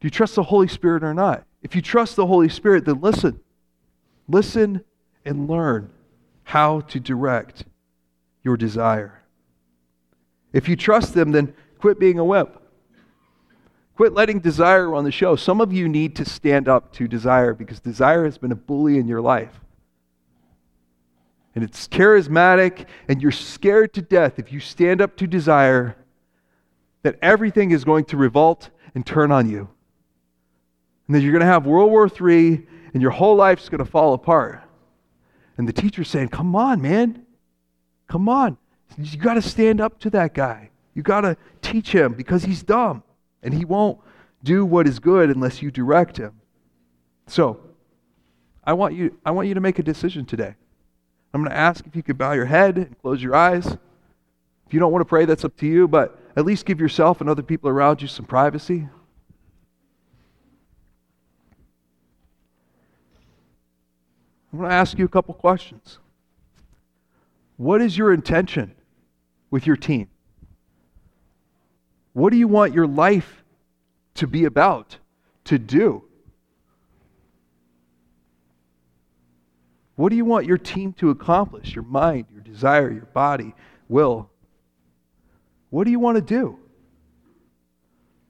Do 0.00 0.06
you 0.06 0.10
trust 0.10 0.34
the 0.34 0.42
Holy 0.42 0.68
Spirit 0.68 1.02
or 1.02 1.14
not? 1.14 1.44
If 1.62 1.74
you 1.74 1.82
trust 1.82 2.16
the 2.16 2.26
Holy 2.26 2.48
Spirit, 2.48 2.84
then 2.84 3.00
listen. 3.00 3.40
Listen 4.28 4.84
and 5.26 5.48
learn 5.48 5.90
how 6.44 6.80
to 6.80 7.00
direct 7.00 7.64
your 8.42 8.56
desire. 8.56 9.22
If 10.52 10.68
you 10.68 10.76
trust 10.76 11.12
them, 11.12 11.32
then 11.32 11.52
quit 11.78 11.98
being 11.98 12.18
a 12.18 12.24
whip. 12.24 12.62
Quit 13.96 14.12
letting 14.12 14.40
desire 14.40 14.88
run 14.88 15.04
the 15.04 15.10
show. 15.10 15.36
Some 15.36 15.60
of 15.60 15.72
you 15.72 15.88
need 15.88 16.16
to 16.16 16.24
stand 16.24 16.68
up 16.68 16.92
to 16.94 17.08
desire 17.08 17.54
because 17.54 17.80
desire 17.80 18.24
has 18.24 18.38
been 18.38 18.52
a 18.52 18.56
bully 18.56 18.98
in 18.98 19.08
your 19.08 19.20
life. 19.20 19.60
And 21.54 21.64
it's 21.64 21.88
charismatic, 21.88 22.86
and 23.08 23.22
you're 23.22 23.32
scared 23.32 23.94
to 23.94 24.02
death 24.02 24.38
if 24.38 24.52
you 24.52 24.60
stand 24.60 25.00
up 25.00 25.16
to 25.16 25.26
desire 25.26 25.96
that 27.02 27.18
everything 27.22 27.70
is 27.70 27.82
going 27.82 28.04
to 28.06 28.16
revolt 28.16 28.68
and 28.94 29.06
turn 29.06 29.32
on 29.32 29.48
you. 29.48 29.68
And 31.06 31.16
that 31.16 31.22
you're 31.22 31.32
going 31.32 31.40
to 31.40 31.46
have 31.46 31.66
World 31.66 31.90
War 31.90 32.08
III 32.08 32.66
and 32.92 33.00
your 33.00 33.12
whole 33.12 33.36
life's 33.36 33.68
going 33.68 33.78
to 33.78 33.90
fall 33.90 34.12
apart. 34.12 34.62
And 35.58 35.68
the 35.68 35.72
teacher's 35.72 36.08
saying, 36.08 36.28
Come 36.28 36.54
on, 36.54 36.80
man. 36.80 37.24
Come 38.08 38.28
on. 38.28 38.56
You 38.98 39.18
got 39.18 39.34
to 39.34 39.42
stand 39.42 39.80
up 39.80 39.98
to 40.00 40.10
that 40.10 40.34
guy. 40.34 40.70
You 40.94 41.02
got 41.02 41.22
to 41.22 41.36
teach 41.60 41.90
him 41.90 42.14
because 42.14 42.44
he's 42.44 42.62
dumb 42.62 43.02
and 43.42 43.52
he 43.52 43.64
won't 43.64 43.98
do 44.42 44.64
what 44.64 44.86
is 44.86 44.98
good 44.98 45.28
unless 45.30 45.60
you 45.60 45.70
direct 45.70 46.16
him. 46.16 46.40
So, 47.26 47.60
I 48.64 48.72
want 48.72 48.94
you, 48.94 49.16
I 49.24 49.30
want 49.32 49.48
you 49.48 49.54
to 49.54 49.60
make 49.60 49.78
a 49.78 49.82
decision 49.82 50.24
today. 50.24 50.54
I'm 51.34 51.42
going 51.42 51.50
to 51.50 51.56
ask 51.56 51.86
if 51.86 51.94
you 51.94 52.02
could 52.02 52.16
bow 52.16 52.32
your 52.32 52.46
head 52.46 52.76
and 52.76 52.98
close 53.02 53.22
your 53.22 53.34
eyes. 53.34 53.66
If 53.66 54.72
you 54.72 54.80
don't 54.80 54.90
want 54.90 55.02
to 55.02 55.08
pray, 55.08 55.24
that's 55.24 55.44
up 55.44 55.56
to 55.58 55.66
you, 55.66 55.86
but 55.86 56.18
at 56.34 56.44
least 56.44 56.64
give 56.64 56.80
yourself 56.80 57.20
and 57.20 57.28
other 57.28 57.42
people 57.42 57.68
around 57.68 58.02
you 58.02 58.08
some 58.08 58.24
privacy. 58.24 58.88
I'm 64.56 64.60
going 64.60 64.70
to 64.70 64.74
ask 64.74 64.98
you 64.98 65.04
a 65.04 65.08
couple 65.08 65.34
questions. 65.34 65.98
What 67.58 67.82
is 67.82 67.98
your 67.98 68.10
intention 68.10 68.74
with 69.50 69.66
your 69.66 69.76
team? 69.76 70.08
What 72.14 72.30
do 72.30 72.38
you 72.38 72.48
want 72.48 72.72
your 72.72 72.86
life 72.86 73.44
to 74.14 74.26
be 74.26 74.46
about, 74.46 74.96
to 75.44 75.58
do? 75.58 76.04
What 79.96 80.08
do 80.08 80.16
you 80.16 80.24
want 80.24 80.46
your 80.46 80.56
team 80.56 80.94
to 80.94 81.10
accomplish? 81.10 81.74
Your 81.74 81.84
mind, 81.84 82.24
your 82.32 82.40
desire, 82.40 82.90
your 82.90 83.08
body, 83.12 83.54
will. 83.90 84.30
What 85.68 85.84
do 85.84 85.90
you 85.90 86.00
want 86.00 86.16
to 86.16 86.22
do? 86.22 86.58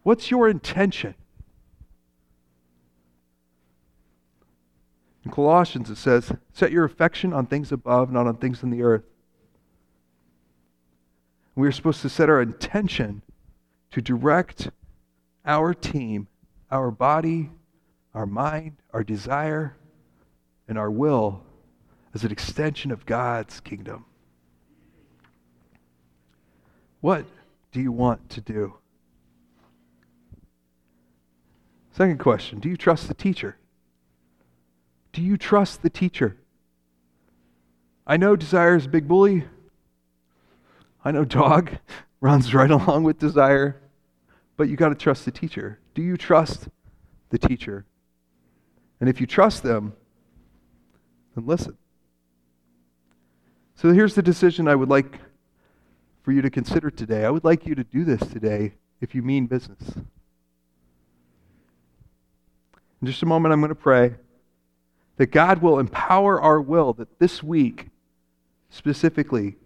What's 0.02 0.28
your 0.28 0.48
intention? 0.48 1.14
In 5.26 5.32
Colossians, 5.32 5.90
it 5.90 5.96
says, 5.96 6.32
Set 6.52 6.70
your 6.70 6.84
affection 6.84 7.32
on 7.32 7.46
things 7.46 7.72
above, 7.72 8.12
not 8.12 8.28
on 8.28 8.36
things 8.36 8.62
in 8.62 8.70
the 8.70 8.84
earth. 8.84 9.02
We 11.56 11.66
are 11.66 11.72
supposed 11.72 12.00
to 12.02 12.08
set 12.08 12.30
our 12.30 12.40
intention 12.40 13.22
to 13.90 14.00
direct 14.00 14.70
our 15.44 15.74
team, 15.74 16.28
our 16.70 16.92
body, 16.92 17.50
our 18.14 18.24
mind, 18.24 18.76
our 18.92 19.02
desire, 19.02 19.76
and 20.68 20.78
our 20.78 20.92
will 20.92 21.42
as 22.14 22.22
an 22.22 22.30
extension 22.30 22.92
of 22.92 23.04
God's 23.04 23.58
kingdom. 23.58 24.04
What 27.00 27.26
do 27.72 27.80
you 27.80 27.90
want 27.90 28.30
to 28.30 28.40
do? 28.40 28.74
Second 31.90 32.20
question 32.20 32.60
Do 32.60 32.68
you 32.68 32.76
trust 32.76 33.08
the 33.08 33.14
teacher? 33.14 33.56
Do 35.16 35.22
you 35.22 35.38
trust 35.38 35.80
the 35.80 35.88
teacher? 35.88 36.36
I 38.06 38.18
know 38.18 38.36
desire 38.36 38.76
is 38.76 38.84
a 38.84 38.90
big 38.90 39.08
bully. 39.08 39.44
I 41.02 41.10
know 41.10 41.24
dog 41.24 41.70
runs 42.20 42.52
right 42.52 42.70
along 42.70 43.04
with 43.04 43.18
desire, 43.18 43.80
but 44.58 44.68
you 44.68 44.76
got 44.76 44.90
to 44.90 44.94
trust 44.94 45.24
the 45.24 45.30
teacher. 45.30 45.80
Do 45.94 46.02
you 46.02 46.18
trust 46.18 46.68
the 47.30 47.38
teacher? 47.38 47.86
And 49.00 49.08
if 49.08 49.18
you 49.18 49.26
trust 49.26 49.62
them, 49.62 49.94
then 51.34 51.46
listen. 51.46 51.78
So 53.74 53.94
here's 53.94 54.14
the 54.14 54.22
decision 54.22 54.68
I 54.68 54.74
would 54.74 54.90
like 54.90 55.18
for 56.24 56.32
you 56.32 56.42
to 56.42 56.50
consider 56.50 56.90
today. 56.90 57.24
I 57.24 57.30
would 57.30 57.44
like 57.44 57.64
you 57.64 57.74
to 57.74 57.84
do 57.84 58.04
this 58.04 58.20
today 58.20 58.74
if 59.00 59.14
you 59.14 59.22
mean 59.22 59.46
business. 59.46 59.96
In 63.00 63.06
just 63.06 63.22
a 63.22 63.26
moment, 63.26 63.54
I'm 63.54 63.60
going 63.60 63.70
to 63.70 63.74
pray 63.74 64.16
that 65.16 65.26
God 65.26 65.62
will 65.62 65.78
empower 65.78 66.40
our 66.40 66.60
will, 66.60 66.92
that 66.94 67.18
this 67.18 67.42
week, 67.42 67.88
specifically, 68.70 69.56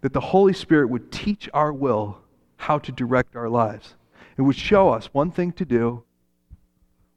that 0.00 0.12
the 0.12 0.20
Holy 0.20 0.52
Spirit 0.52 0.88
would 0.88 1.10
teach 1.10 1.48
our 1.52 1.72
will 1.72 2.18
how 2.56 2.78
to 2.78 2.92
direct 2.92 3.36
our 3.36 3.48
lives. 3.48 3.94
It 4.36 4.42
would 4.42 4.56
show 4.56 4.90
us 4.90 5.06
one 5.12 5.30
thing 5.30 5.52
to 5.52 5.64
do, 5.64 6.04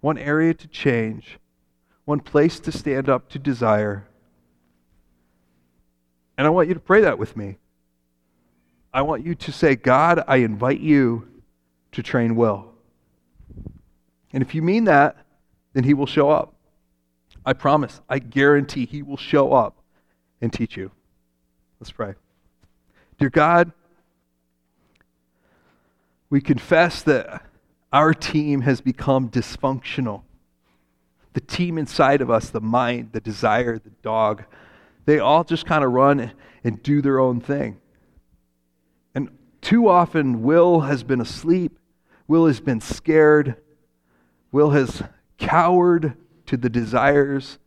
one 0.02 0.18
area 0.18 0.54
to 0.54 0.68
change, 0.68 1.40
one 2.06 2.20
place 2.20 2.60
to 2.62 2.72
stand 2.72 3.10
up 3.10 3.30
to 3.30 3.40
desire. 3.40 4.08
And 6.38 6.46
I 6.46 6.50
want 6.50 6.68
you 6.68 6.74
to 6.74 6.80
pray 6.80 7.02
that 7.02 7.18
with 7.18 7.36
me. 7.36 7.58
I 8.94 9.02
want 9.02 9.26
you 9.26 9.36
to 9.36 9.52
say, 9.52 9.76
God, 9.76 10.24
I 10.28 10.38
invite 10.38 10.80
you 10.80 11.28
to 11.92 12.04
train 12.04 12.36
will. 12.36 12.74
And 14.32 14.44
if 14.44 14.54
you 14.54 14.62
mean 14.62 14.86
that, 14.86 15.18
then 15.74 15.84
He 15.84 15.94
will 15.94 16.06
show 16.06 16.30
up. 16.30 16.54
I 17.48 17.54
promise, 17.54 18.02
I 18.10 18.20
guarantee 18.20 18.86
He 18.86 19.02
will 19.02 19.16
show 19.16 19.54
up 19.54 19.82
and 20.42 20.52
teach 20.52 20.76
you. 20.76 20.92
Let's 21.80 21.92
pray. 21.92 22.16
Dear 23.18 23.30
God, 23.30 23.72
we 26.30 26.42
confess 26.42 27.02
that 27.04 27.46
our 27.94 28.14
team 28.14 28.62
has 28.62 28.82
become 28.82 29.30
dysfunctional. 29.30 30.24
The 31.32 31.40
team 31.40 31.78
inside 31.78 32.20
of 32.20 32.30
us, 32.30 32.50
the 32.50 32.60
mind, 32.60 33.12
the 33.14 33.22
desire, 33.22 33.80
the 33.80 33.92
dog, 34.02 34.44
they 35.06 35.20
all 35.20 35.46
just 35.46 35.66
kind 35.66 35.86
of 35.86 35.94
run 35.94 36.34
and 36.66 36.84
do 36.84 37.02
their 37.02 37.18
own 37.18 37.40
thing. 37.40 37.80
And 39.16 39.30
too 39.62 39.88
often, 39.88 40.44
Will 40.44 40.82
has 40.82 41.02
been 41.02 41.22
asleep, 41.22 41.80
Will 42.28 42.46
has 42.48 42.60
been 42.60 42.82
scared, 42.82 43.56
Will 44.52 44.72
has 44.72 45.02
cowered 45.38 46.18
to 46.48 46.58
the 46.58 46.70
desires 46.70 47.60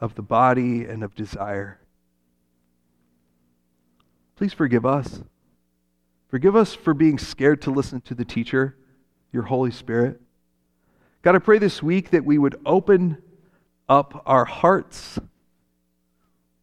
of 0.00 0.14
the 0.14 0.22
body 0.22 0.84
and 0.84 1.04
of 1.04 1.14
desire. 1.14 1.78
Please 4.36 4.52
forgive 4.54 4.86
us. 4.86 5.22
Forgive 6.28 6.56
us 6.56 6.74
for 6.74 6.94
being 6.94 7.18
scared 7.18 7.60
to 7.62 7.70
listen 7.70 8.00
to 8.02 8.14
the 8.14 8.24
teacher, 8.24 8.76
your 9.32 9.42
Holy 9.42 9.70
Spirit. 9.70 10.20
God, 11.22 11.34
I 11.34 11.38
pray 11.38 11.58
this 11.58 11.82
week 11.82 12.10
that 12.10 12.24
we 12.24 12.38
would 12.38 12.58
open 12.64 13.18
up 13.88 14.22
our 14.24 14.44
hearts, 14.44 15.18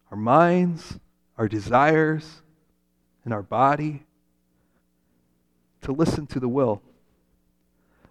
our 0.09 0.17
minds, 0.17 0.97
our 1.37 1.47
desires, 1.47 2.41
and 3.25 3.33
our 3.33 3.43
body 3.43 4.05
to 5.81 5.91
listen 5.91 6.25
to 6.27 6.39
the 6.39 6.47
will. 6.47 6.81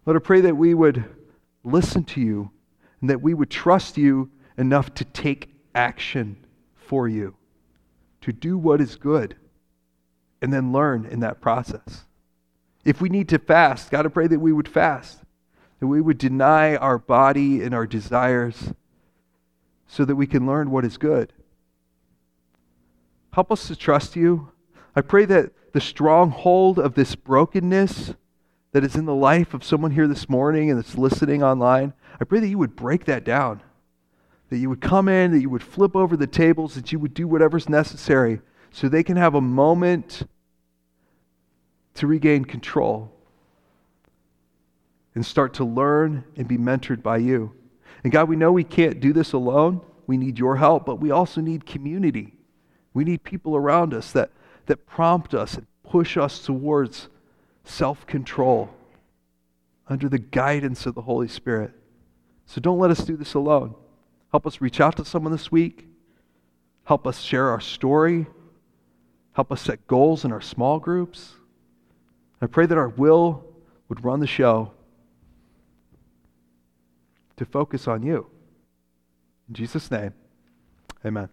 Lord, 0.04 0.16
I 0.16 0.24
pray 0.24 0.42
that 0.42 0.56
we 0.56 0.74
would 0.74 1.04
listen 1.64 2.04
to 2.04 2.20
you 2.20 2.50
and 3.00 3.10
that 3.10 3.22
we 3.22 3.34
would 3.34 3.50
trust 3.50 3.96
you 3.96 4.30
enough 4.56 4.94
to 4.94 5.04
take 5.04 5.54
action 5.74 6.36
for 6.74 7.08
you, 7.08 7.36
to 8.22 8.32
do 8.32 8.56
what 8.56 8.80
is 8.80 8.96
good, 8.96 9.36
and 10.40 10.52
then 10.52 10.72
learn 10.72 11.04
in 11.04 11.20
that 11.20 11.40
process. 11.40 12.04
If 12.84 13.00
we 13.00 13.08
need 13.08 13.28
to 13.30 13.38
fast, 13.38 13.90
God, 13.90 14.06
I 14.06 14.08
pray 14.08 14.28
that 14.28 14.38
we 14.38 14.52
would 14.52 14.68
fast, 14.68 15.18
that 15.80 15.86
we 15.86 16.00
would 16.00 16.18
deny 16.18 16.76
our 16.76 16.98
body 16.98 17.62
and 17.62 17.74
our 17.74 17.86
desires 17.86 18.72
so 19.86 20.04
that 20.04 20.16
we 20.16 20.26
can 20.26 20.46
learn 20.46 20.70
what 20.70 20.84
is 20.84 20.96
good. 20.96 21.32
Help 23.32 23.52
us 23.52 23.68
to 23.68 23.76
trust 23.76 24.16
you. 24.16 24.50
I 24.94 25.02
pray 25.02 25.26
that 25.26 25.52
the 25.72 25.80
stronghold 25.80 26.78
of 26.78 26.94
this 26.94 27.14
brokenness 27.14 28.14
that 28.72 28.84
is 28.84 28.96
in 28.96 29.04
the 29.04 29.14
life 29.14 29.52
of 29.52 29.64
someone 29.64 29.90
here 29.90 30.08
this 30.08 30.28
morning 30.28 30.70
and 30.70 30.78
that's 30.78 30.96
listening 30.96 31.42
online, 31.42 31.92
I 32.20 32.24
pray 32.24 32.40
that 32.40 32.48
you 32.48 32.58
would 32.58 32.76
break 32.76 33.04
that 33.06 33.24
down. 33.24 33.62
That 34.50 34.58
you 34.58 34.68
would 34.68 34.80
come 34.80 35.08
in, 35.08 35.32
that 35.32 35.40
you 35.40 35.50
would 35.50 35.62
flip 35.62 35.96
over 35.96 36.16
the 36.16 36.26
tables, 36.26 36.74
that 36.74 36.92
you 36.92 36.98
would 36.98 37.14
do 37.14 37.26
whatever's 37.26 37.68
necessary 37.68 38.40
so 38.70 38.88
they 38.88 39.02
can 39.02 39.16
have 39.16 39.34
a 39.34 39.40
moment 39.40 40.22
to 41.94 42.06
regain 42.06 42.44
control 42.44 43.10
and 45.14 45.24
start 45.24 45.54
to 45.54 45.64
learn 45.64 46.24
and 46.36 46.46
be 46.46 46.58
mentored 46.58 47.02
by 47.02 47.16
you. 47.16 47.52
And 48.04 48.12
God, 48.12 48.28
we 48.28 48.36
know 48.36 48.52
we 48.52 48.64
can't 48.64 49.00
do 49.00 49.12
this 49.12 49.32
alone. 49.32 49.80
We 50.06 50.16
need 50.16 50.38
your 50.38 50.56
help, 50.56 50.86
but 50.86 51.00
we 51.00 51.10
also 51.10 51.40
need 51.40 51.66
community. 51.66 52.34
We 52.94 53.02
need 53.02 53.24
people 53.24 53.56
around 53.56 53.94
us 53.94 54.12
that, 54.12 54.30
that 54.66 54.86
prompt 54.86 55.34
us 55.34 55.54
and 55.54 55.66
push 55.82 56.16
us 56.16 56.44
towards 56.44 57.08
self 57.64 58.06
control 58.06 58.70
under 59.88 60.08
the 60.08 60.18
guidance 60.18 60.86
of 60.86 60.94
the 60.94 61.02
Holy 61.02 61.28
Spirit. 61.28 61.72
So 62.46 62.60
don't 62.60 62.78
let 62.78 62.90
us 62.90 63.04
do 63.04 63.16
this 63.16 63.34
alone. 63.34 63.74
Help 64.30 64.46
us 64.46 64.60
reach 64.60 64.80
out 64.80 64.96
to 64.96 65.04
someone 65.04 65.32
this 65.32 65.50
week. 65.52 65.86
Help 66.84 67.06
us 67.06 67.20
share 67.20 67.48
our 67.50 67.60
story. 67.60 68.26
Help 69.32 69.52
us 69.52 69.60
set 69.60 69.86
goals 69.86 70.24
in 70.24 70.32
our 70.32 70.40
small 70.40 70.78
groups. 70.78 71.34
I 72.40 72.46
pray 72.46 72.66
that 72.66 72.78
our 72.78 72.88
will 72.88 73.44
would 73.88 74.04
run 74.04 74.20
the 74.20 74.26
show 74.26 74.72
to 77.36 77.44
focus 77.44 77.86
on 77.86 78.02
you. 78.02 78.26
In 79.48 79.54
Jesus' 79.54 79.90
name, 79.90 80.14
amen. 81.04 81.28